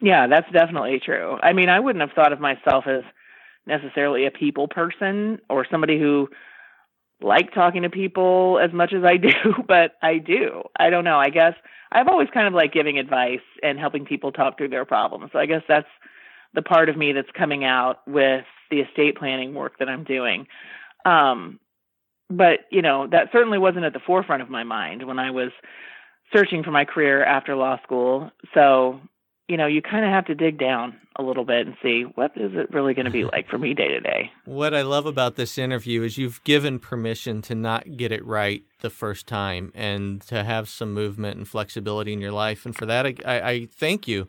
Yeah, 0.00 0.26
that's 0.28 0.50
definitely 0.52 1.00
true. 1.04 1.36
I 1.42 1.52
mean, 1.52 1.68
I 1.68 1.78
wouldn't 1.78 2.00
have 2.00 2.14
thought 2.14 2.32
of 2.32 2.40
myself 2.40 2.84
as 2.86 3.02
necessarily 3.66 4.26
a 4.26 4.30
people 4.30 4.68
person 4.68 5.38
or 5.48 5.66
somebody 5.70 5.98
who 5.98 6.28
like 7.22 7.52
talking 7.52 7.82
to 7.82 7.90
people 7.90 8.58
as 8.62 8.72
much 8.72 8.92
as 8.92 9.04
I 9.04 9.16
do, 9.16 9.28
but 9.68 9.92
I 10.02 10.18
do. 10.18 10.62
I 10.78 10.90
don't 10.90 11.04
know. 11.04 11.18
I 11.18 11.30
guess 11.30 11.54
I've 11.92 12.08
always 12.08 12.28
kind 12.32 12.46
of 12.46 12.54
like 12.54 12.72
giving 12.72 12.98
advice 12.98 13.40
and 13.62 13.78
helping 13.78 14.04
people 14.04 14.32
talk 14.32 14.56
through 14.56 14.68
their 14.68 14.84
problems. 14.84 15.30
So 15.32 15.38
I 15.38 15.46
guess 15.46 15.62
that's 15.68 15.88
the 16.54 16.62
part 16.62 16.88
of 16.88 16.96
me 16.96 17.12
that's 17.12 17.30
coming 17.36 17.64
out 17.64 17.98
with 18.06 18.44
the 18.70 18.80
estate 18.80 19.16
planning 19.16 19.54
work 19.54 19.78
that 19.78 19.88
I'm 19.88 20.04
doing. 20.04 20.46
Um, 21.04 21.58
but 22.28 22.60
you 22.70 22.82
know 22.82 23.08
that 23.08 23.30
certainly 23.32 23.58
wasn't 23.58 23.84
at 23.84 23.92
the 23.92 24.00
forefront 24.00 24.42
of 24.42 24.50
my 24.50 24.62
mind 24.62 25.04
when 25.06 25.18
I 25.18 25.32
was 25.32 25.50
searching 26.32 26.62
for 26.62 26.70
my 26.70 26.84
career 26.84 27.24
after 27.24 27.56
law 27.56 27.78
school. 27.82 28.30
So 28.54 29.00
you 29.50 29.56
know 29.56 29.66
you 29.66 29.82
kind 29.82 30.04
of 30.04 30.10
have 30.10 30.24
to 30.26 30.34
dig 30.34 30.58
down 30.58 30.96
a 31.16 31.22
little 31.22 31.44
bit 31.44 31.66
and 31.66 31.76
see 31.82 32.04
what 32.14 32.30
is 32.36 32.52
it 32.54 32.72
really 32.72 32.94
going 32.94 33.04
to 33.04 33.10
be 33.10 33.24
like 33.32 33.48
for 33.48 33.58
me 33.58 33.74
day 33.74 33.88
to 33.88 34.00
day. 34.00 34.30
What 34.44 34.74
I 34.74 34.82
love 34.82 35.06
about 35.06 35.36
this 35.36 35.58
interview 35.58 36.02
is 36.02 36.16
you've 36.16 36.42
given 36.44 36.78
permission 36.78 37.42
to 37.42 37.54
not 37.54 37.96
get 37.96 38.12
it 38.12 38.24
right 38.24 38.62
the 38.80 38.90
first 38.90 39.26
time 39.26 39.72
and 39.74 40.22
to 40.22 40.44
have 40.44 40.68
some 40.68 40.94
movement 40.94 41.36
and 41.36 41.48
flexibility 41.48 42.12
in 42.12 42.20
your 42.20 42.32
life, 42.32 42.64
and 42.64 42.74
for 42.74 42.86
that 42.86 43.06
I, 43.06 43.14
I 43.26 43.66
thank 43.66 44.06
you. 44.06 44.28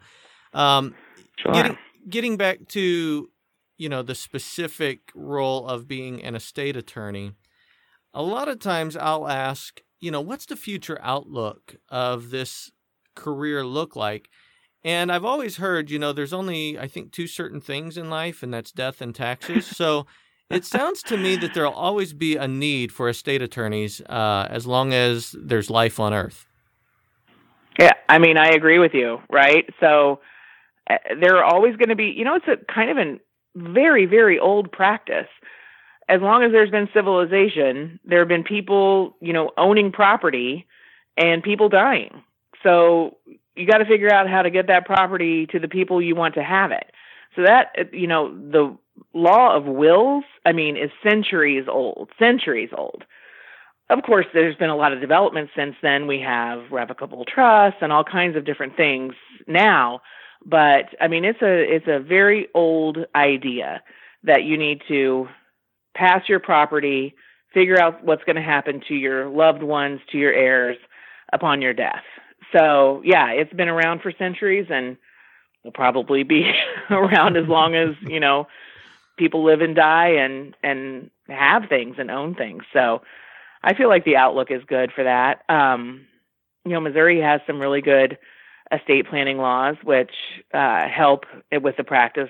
Um, 0.54 0.96
sure. 1.38 1.54
Getting, 1.54 1.78
getting 2.10 2.38
back 2.38 2.68
to 2.70 3.30
you 3.78 3.90
know 3.90 4.02
the 4.02 4.16
specific 4.16 5.12
role 5.16 5.68
of 5.68 5.88
being 5.88 6.24
an 6.24 6.36
estate 6.36 6.76
attorney 6.76 7.34
a 8.14 8.22
lot 8.22 8.48
of 8.48 8.60
times 8.60 8.98
I'll 8.98 9.28
ask, 9.28 9.82
you 10.00 10.12
know, 10.12 10.22
what's 10.22 10.46
the 10.46 10.56
future 10.56 11.00
outlook 11.02 11.76
of 11.90 12.30
this 12.30 12.72
career 13.16 13.66
look 13.66 13.96
like? 13.96 14.30
And 14.84 15.12
I've 15.12 15.26
always 15.26 15.58
heard, 15.58 15.92
you 15.92 16.00
know, 16.00 16.12
there's 16.12 16.34
only, 16.34 16.80
I 16.80 16.88
think, 16.88 17.12
two 17.12 17.28
certain 17.28 17.62
things 17.62 17.98
in 17.98 18.10
life, 18.10 18.42
and 18.42 18.54
that's 18.54 18.72
death 18.72 19.02
and 19.02 19.14
taxes. 19.14 19.68
So 19.82 20.06
it 20.50 20.66
sounds 20.66 21.02
to 21.04 21.18
me 21.18 21.36
that 21.38 21.54
there'll 21.54 21.74
always 21.74 22.14
be 22.14 22.36
a 22.36 22.48
need 22.48 22.92
for 22.92 23.08
estate 23.10 23.42
attorneys 23.42 24.02
uh, 24.02 24.48
as 24.50 24.68
long 24.68 24.94
as 24.94 25.34
there's 25.40 25.70
life 25.70 26.00
on 26.00 26.14
earth. 26.14 26.46
Yeah, 27.80 27.94
I 28.10 28.20
mean, 28.20 28.38
I 28.38 28.50
agree 28.50 28.78
with 28.78 28.94
you, 28.94 29.20
right? 29.30 29.66
So 29.80 30.20
uh, 30.90 30.98
there 31.20 31.38
are 31.38 31.44
always 31.44 31.76
going 31.78 31.90
to 31.90 31.96
be, 31.96 32.14
you 32.16 32.26
know, 32.26 32.36
it's 32.36 32.48
a 32.48 32.58
kind 32.72 32.92
of 32.92 32.98
a 32.98 33.20
very, 33.56 34.06
very 34.06 34.40
old 34.40 34.72
practice. 34.72 35.28
As 36.10 36.22
long 36.22 36.44
as 36.44 36.52
there's 36.52 36.70
been 36.70 36.90
civilization, 36.94 38.00
there 38.04 38.20
have 38.20 38.28
been 38.28 38.44
people, 38.44 39.16
you 39.22 39.32
know, 39.32 39.52
owning 39.58 39.92
property 39.92 40.68
and 41.18 41.42
people 41.42 41.70
dying. 41.70 42.24
So 42.64 43.18
you 43.56 43.68
got 43.68 43.80
to 43.80 43.86
figure 43.86 44.12
out 44.12 44.30
how 44.30 44.42
to 44.42 44.50
get 44.50 44.68
that 44.68 44.86
property 44.86 45.48
to 45.48 45.60
the 45.60 45.68
people 45.68 46.02
you 46.02 46.16
want 46.16 46.36
to 46.36 46.44
have 46.44 46.72
it. 46.72 46.92
So 47.36 47.44
that, 47.44 47.94
you 47.94 48.08
know, 48.08 48.34
the 48.34 48.78
law 49.14 49.56
of 49.56 49.66
wills, 49.66 50.24
I 50.46 50.52
mean, 50.52 50.78
is 50.78 50.92
centuries 51.04 51.66
old, 51.70 52.10
centuries 52.20 52.70
old. 52.78 53.04
Of 53.90 54.04
course, 54.04 54.26
there's 54.34 54.56
been 54.56 54.70
a 54.70 54.76
lot 54.76 54.94
of 54.94 55.02
development 55.02 55.50
since 55.56 55.76
then. 55.82 56.08
We 56.08 56.22
have 56.22 56.72
revocable 56.72 57.26
trusts 57.26 57.80
and 57.82 57.92
all 57.92 58.04
kinds 58.04 58.38
of 58.38 58.46
different 58.46 58.78
things 58.78 59.14
now. 59.48 60.02
But 60.46 60.86
I 61.00 61.08
mean, 61.08 61.26
it's 61.26 61.42
a 61.42 61.76
it's 61.76 61.88
a 61.88 62.00
very 62.00 62.48
old 62.54 62.98
idea 63.16 63.82
that 64.24 64.44
you 64.44 64.58
need 64.58 64.82
to 64.88 65.28
pass 65.96 66.28
your 66.28 66.40
property, 66.40 67.16
figure 67.54 67.80
out 67.80 68.04
what's 68.04 68.24
going 68.24 68.38
to 68.38 68.42
happen 68.42 68.82
to 68.88 68.96
your 68.96 69.30
loved 69.30 69.62
ones, 69.62 70.00
to 70.12 70.18
your 70.18 70.34
heirs 70.34 70.78
upon 71.34 71.62
your 71.62 71.74
death. 71.74 72.04
So 72.54 73.02
yeah, 73.04 73.32
it's 73.32 73.54
been 73.54 73.70
around 73.70 74.02
for 74.02 74.12
centuries 74.12 74.68
and 74.70 74.98
will 75.64 75.72
probably 75.72 76.24
be 76.24 76.52
around 76.90 77.38
as 77.38 77.48
long 77.48 77.76
as 77.76 77.96
you 78.02 78.20
know 78.20 78.48
people 79.18 79.44
live 79.44 79.62
and 79.62 79.76
die 79.76 80.10
and 80.10 80.56
and 80.64 81.10
have 81.28 81.64
things 81.70 81.96
and 81.98 82.12
own 82.12 82.36
things. 82.36 82.64
So 82.74 83.02
I 83.64 83.74
feel 83.74 83.90
like 83.90 84.06
the 84.06 84.18
outlook 84.18 84.52
is 84.52 84.64
good 84.66 84.92
for 84.92 85.04
that. 85.04 85.44
Um, 85.50 86.08
you 86.66 86.72
know, 86.72 86.80
Missouri 86.80 87.22
has 87.22 87.42
some 87.48 87.60
really 87.60 87.82
good 87.82 88.18
estate 88.72 89.08
planning 89.10 89.38
laws 89.38 89.76
which 89.84 90.12
uh, 90.54 90.88
help 90.88 91.26
with 91.52 91.76
the 91.78 91.84
practice 91.84 92.30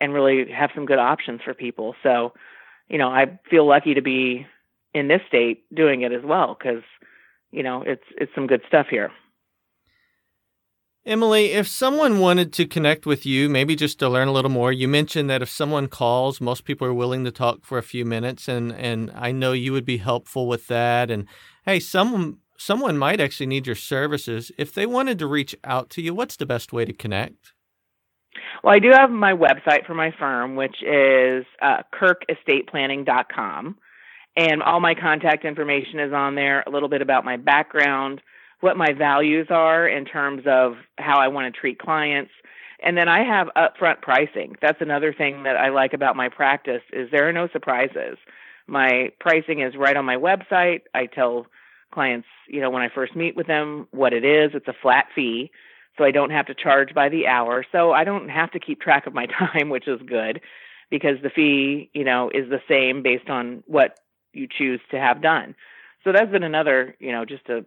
and 0.00 0.12
really 0.12 0.50
have 0.50 0.70
some 0.74 0.86
good 0.86 0.98
options 0.98 1.40
for 1.42 1.54
people. 1.54 1.94
So, 2.02 2.32
you 2.88 2.98
know, 2.98 3.08
I 3.08 3.38
feel 3.50 3.66
lucky 3.66 3.94
to 3.94 4.02
be 4.02 4.46
in 4.94 5.08
this 5.08 5.20
state 5.28 5.64
doing 5.74 6.02
it 6.02 6.12
as 6.12 6.22
well 6.24 6.56
because, 6.58 6.82
you 7.50 7.62
know, 7.62 7.82
it's 7.82 8.04
it's 8.16 8.34
some 8.34 8.46
good 8.46 8.62
stuff 8.66 8.86
here. 8.90 9.10
Emily, 11.08 11.52
if 11.52 11.66
someone 11.66 12.18
wanted 12.18 12.52
to 12.52 12.66
connect 12.66 13.06
with 13.06 13.24
you, 13.24 13.48
maybe 13.48 13.74
just 13.74 13.98
to 13.98 14.10
learn 14.10 14.28
a 14.28 14.32
little 14.32 14.50
more, 14.50 14.70
you 14.70 14.86
mentioned 14.86 15.30
that 15.30 15.40
if 15.40 15.48
someone 15.48 15.88
calls, 15.88 16.38
most 16.38 16.66
people 16.66 16.86
are 16.86 16.92
willing 16.92 17.24
to 17.24 17.30
talk 17.30 17.64
for 17.64 17.78
a 17.78 17.82
few 17.82 18.04
minutes, 18.04 18.46
and 18.46 18.72
and 18.72 19.10
I 19.14 19.32
know 19.32 19.52
you 19.52 19.72
would 19.72 19.86
be 19.86 19.96
helpful 19.96 20.46
with 20.46 20.66
that. 20.66 21.10
And 21.10 21.26
hey, 21.64 21.80
someone 21.80 22.40
someone 22.58 22.98
might 22.98 23.22
actually 23.22 23.46
need 23.46 23.66
your 23.66 23.74
services. 23.74 24.52
If 24.58 24.74
they 24.74 24.84
wanted 24.84 25.18
to 25.20 25.26
reach 25.26 25.56
out 25.64 25.88
to 25.90 26.02
you, 26.02 26.12
what's 26.12 26.36
the 26.36 26.44
best 26.44 26.74
way 26.74 26.84
to 26.84 26.92
connect? 26.92 27.54
Well, 28.62 28.74
I 28.74 28.78
do 28.78 28.90
have 28.92 29.08
my 29.10 29.32
website 29.32 29.86
for 29.86 29.94
my 29.94 30.12
firm, 30.18 30.56
which 30.56 30.76
is 30.82 31.46
uh, 31.62 31.84
kirkestateplanning.com. 31.98 33.78
And 34.36 34.62
all 34.62 34.80
my 34.80 34.94
contact 34.94 35.46
information 35.46 36.00
is 36.00 36.12
on 36.12 36.34
there, 36.34 36.62
a 36.66 36.70
little 36.70 36.90
bit 36.90 37.00
about 37.00 37.24
my 37.24 37.38
background, 37.38 38.20
what 38.60 38.76
my 38.76 38.92
values 38.92 39.48
are 39.50 39.86
in 39.88 40.04
terms 40.04 40.42
of 40.46 40.74
how 40.96 41.18
I 41.18 41.28
want 41.28 41.52
to 41.52 41.60
treat 41.60 41.78
clients. 41.78 42.30
And 42.82 42.96
then 42.96 43.08
I 43.08 43.24
have 43.24 43.48
upfront 43.56 44.02
pricing. 44.02 44.54
That's 44.60 44.80
another 44.80 45.12
thing 45.12 45.44
that 45.44 45.56
I 45.56 45.70
like 45.70 45.92
about 45.92 46.16
my 46.16 46.28
practice 46.28 46.82
is 46.92 47.08
there 47.10 47.28
are 47.28 47.32
no 47.32 47.48
surprises. 47.52 48.18
My 48.66 49.10
pricing 49.18 49.60
is 49.60 49.74
right 49.76 49.96
on 49.96 50.04
my 50.04 50.16
website. 50.16 50.82
I 50.94 51.06
tell 51.06 51.46
clients, 51.92 52.28
you 52.48 52.60
know, 52.60 52.70
when 52.70 52.82
I 52.82 52.88
first 52.94 53.16
meet 53.16 53.34
with 53.34 53.46
them 53.46 53.88
what 53.90 54.12
it 54.12 54.24
is. 54.24 54.50
It's 54.54 54.68
a 54.68 54.74
flat 54.82 55.06
fee, 55.14 55.50
so 55.96 56.04
I 56.04 56.10
don't 56.10 56.30
have 56.30 56.46
to 56.46 56.54
charge 56.54 56.94
by 56.94 57.08
the 57.08 57.26
hour. 57.26 57.64
So 57.72 57.92
I 57.92 58.04
don't 58.04 58.28
have 58.28 58.52
to 58.52 58.60
keep 58.60 58.80
track 58.80 59.06
of 59.06 59.14
my 59.14 59.26
time, 59.38 59.70
which 59.70 59.88
is 59.88 60.00
good 60.06 60.40
because 60.90 61.16
the 61.22 61.30
fee, 61.30 61.90
you 61.92 62.04
know, 62.04 62.30
is 62.32 62.48
the 62.48 62.60
same 62.68 63.02
based 63.02 63.28
on 63.28 63.62
what 63.66 63.98
you 64.32 64.46
choose 64.46 64.80
to 64.90 64.98
have 64.98 65.22
done. 65.22 65.54
So 66.04 66.12
that's 66.12 66.30
been 66.30 66.44
another, 66.44 66.96
you 67.00 67.12
know, 67.12 67.24
just 67.24 67.48
a 67.48 67.64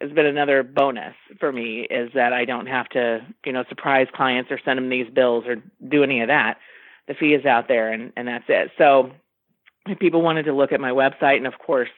has 0.00 0.10
been 0.12 0.26
another 0.26 0.62
bonus 0.62 1.14
for 1.38 1.52
me 1.52 1.86
is 1.90 2.10
that 2.14 2.32
I 2.32 2.44
don't 2.44 2.66
have 2.66 2.88
to, 2.90 3.20
you 3.44 3.52
know, 3.52 3.64
surprise 3.68 4.06
clients 4.14 4.50
or 4.50 4.58
send 4.64 4.78
them 4.78 4.88
these 4.88 5.08
bills 5.12 5.44
or 5.46 5.56
do 5.86 6.02
any 6.02 6.22
of 6.22 6.28
that. 6.28 6.58
The 7.06 7.14
fee 7.14 7.34
is 7.34 7.44
out 7.44 7.68
there 7.68 7.92
and, 7.92 8.12
and 8.16 8.26
that's 8.26 8.44
it. 8.48 8.70
So 8.78 9.10
if 9.86 9.98
people 9.98 10.22
wanted 10.22 10.44
to 10.44 10.54
look 10.54 10.72
at 10.72 10.80
my 10.80 10.90
website, 10.90 11.36
and 11.36 11.46
of 11.46 11.58
course, 11.58 11.88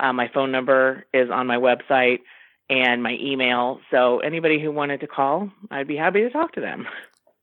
uh, 0.00 0.12
my 0.12 0.28
phone 0.32 0.52
number 0.52 1.04
is 1.12 1.30
on 1.30 1.46
my 1.46 1.56
website 1.56 2.20
and 2.70 3.02
my 3.02 3.16
email. 3.20 3.80
So 3.90 4.20
anybody 4.20 4.60
who 4.60 4.72
wanted 4.72 5.00
to 5.00 5.06
call, 5.06 5.50
I'd 5.70 5.88
be 5.88 5.96
happy 5.96 6.22
to 6.22 6.30
talk 6.30 6.52
to 6.52 6.60
them. 6.60 6.86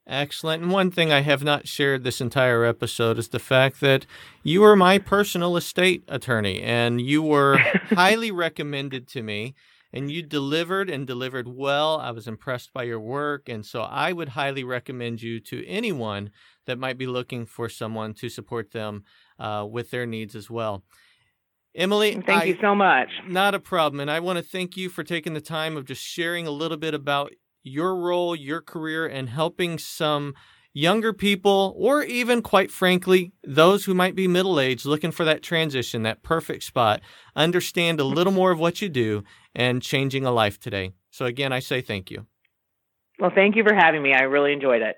Excellent. 0.08 0.64
And 0.64 0.72
one 0.72 0.90
thing 0.90 1.12
I 1.12 1.22
have 1.22 1.44
not 1.44 1.68
shared 1.68 2.04
this 2.04 2.20
entire 2.20 2.66
episode 2.66 3.20
is 3.20 3.30
the 3.30 3.40
fact 3.40 3.80
that 3.82 4.06
you 4.44 4.64
are 4.64 4.76
my 4.76 4.98
personal 4.98 5.56
estate 5.56 6.04
attorney 6.08 6.62
and 6.62 7.00
you 7.00 7.22
were 7.22 7.58
highly 7.92 8.32
recommended 8.32 9.08
to 9.10 9.22
me 9.22 9.54
and 9.94 10.12
you 10.12 10.22
delivered 10.24 10.90
and 10.90 11.06
delivered 11.06 11.48
well. 11.48 12.00
I 12.00 12.12
was 12.12 12.28
impressed 12.28 12.74
by 12.74 12.84
your 12.84 13.00
work. 13.00 13.50
And 13.50 13.66
so 13.66 13.82
I 13.82 14.14
would 14.14 14.30
highly 14.30 14.64
recommend 14.64 15.22
you 15.22 15.40
to 15.42 15.66
anyone 15.68 16.32
that 16.66 16.80
might 16.80 16.98
be 16.98 17.08
looking 17.08 17.46
for 17.46 17.68
someone 17.70 18.14
to 18.16 18.30
support 18.30 18.72
them 18.72 19.04
uh, 19.40 19.66
with 19.70 19.92
their 19.92 20.06
needs 20.06 20.36
as 20.36 20.50
well. 20.50 20.84
Emily, 21.76 22.14
thank 22.14 22.30
I, 22.30 22.44
you 22.46 22.58
so 22.62 22.76
much. 22.76 23.10
Not 23.28 23.56
a 23.56 23.60
problem. 23.60 24.02
And 24.02 24.12
I 24.12 24.20
want 24.20 24.38
to 24.38 24.44
thank 24.44 24.76
you 24.76 24.90
for 24.90 25.04
taking 25.04 25.34
the 25.34 25.42
time 25.42 25.78
of 25.78 25.86
just 25.86 26.04
sharing 26.04 26.46
a 26.46 26.52
little 26.52 26.78
bit 26.78 26.94
about 26.94 27.34
your 27.64 27.96
role, 27.96 28.36
your 28.36 28.62
career, 28.62 29.08
and 29.08 29.30
helping 29.30 29.78
some 29.78 30.34
younger 30.74 31.14
people, 31.14 31.74
or 31.78 32.04
even, 32.04 32.42
quite 32.42 32.72
frankly, 32.72 33.34
those 33.44 33.86
who 33.86 33.94
might 33.94 34.16
be 34.16 34.28
middle 34.28 34.60
aged 34.60 34.86
looking 34.86 35.12
for 35.12 35.26
that 35.26 35.44
transition, 35.44 36.04
that 36.04 36.24
perfect 36.24 36.64
spot, 36.64 37.02
understand 37.36 38.00
a 38.00 38.06
little 38.06 38.34
more 38.34 38.52
of 38.52 38.60
what 38.60 38.82
you 38.82 38.90
do 38.90 39.24
and 39.54 39.82
changing 39.82 40.26
a 40.26 40.32
life 40.32 40.60
today. 40.60 40.92
So, 41.10 41.26
again, 41.26 41.52
I 41.52 41.60
say 41.60 41.82
thank 41.82 42.10
you. 42.10 42.26
Well, 43.20 43.32
thank 43.34 43.56
you 43.56 43.64
for 43.64 43.76
having 43.76 44.02
me. 44.02 44.14
I 44.14 44.24
really 44.24 44.54
enjoyed 44.54 44.82
it. 44.82 44.96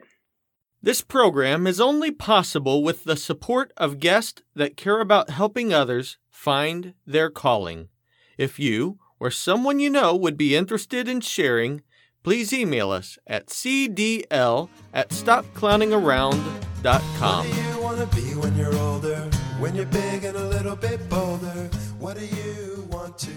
This 0.82 1.02
program 1.02 1.66
is 1.66 1.80
only 1.80 2.12
possible 2.12 2.84
with 2.84 3.06
the 3.06 3.16
support 3.16 3.72
of 3.78 4.00
guests 4.00 4.42
that 4.54 4.78
care 4.78 5.00
about 5.00 5.30
helping 5.30 5.74
others 5.74 6.18
find 6.30 6.94
their 7.08 7.30
calling. 7.30 7.88
If 8.38 8.60
you 8.60 9.00
or 9.20 9.32
someone 9.32 9.80
you 9.80 9.90
know 9.90 10.14
would 10.14 10.38
be 10.38 10.56
interested 10.56 11.08
in 11.08 11.22
sharing, 11.22 11.84
please 12.24 12.54
email 12.54 12.92
us 12.92 13.18
at 13.28 13.48
cdl 13.48 14.70
at 14.94 15.10
stopclowningaround.com. 15.10 17.46
What 17.46 17.56
do 17.56 17.62
you 17.62 17.82
want 17.82 18.00
to 18.00 18.06
be 18.16 18.36
when 18.36 18.56
you're 18.56 18.76
older? 18.76 19.30
When 19.60 19.76
you're 19.76 19.86
big 19.86 20.24
and 20.24 20.36
a 20.36 20.48
little 20.48 20.76
bit 20.76 21.08
bolder? 21.10 21.70
What 22.00 22.18
do 22.18 22.26
you 22.26 22.88
want 22.90 23.20
to 23.20 23.32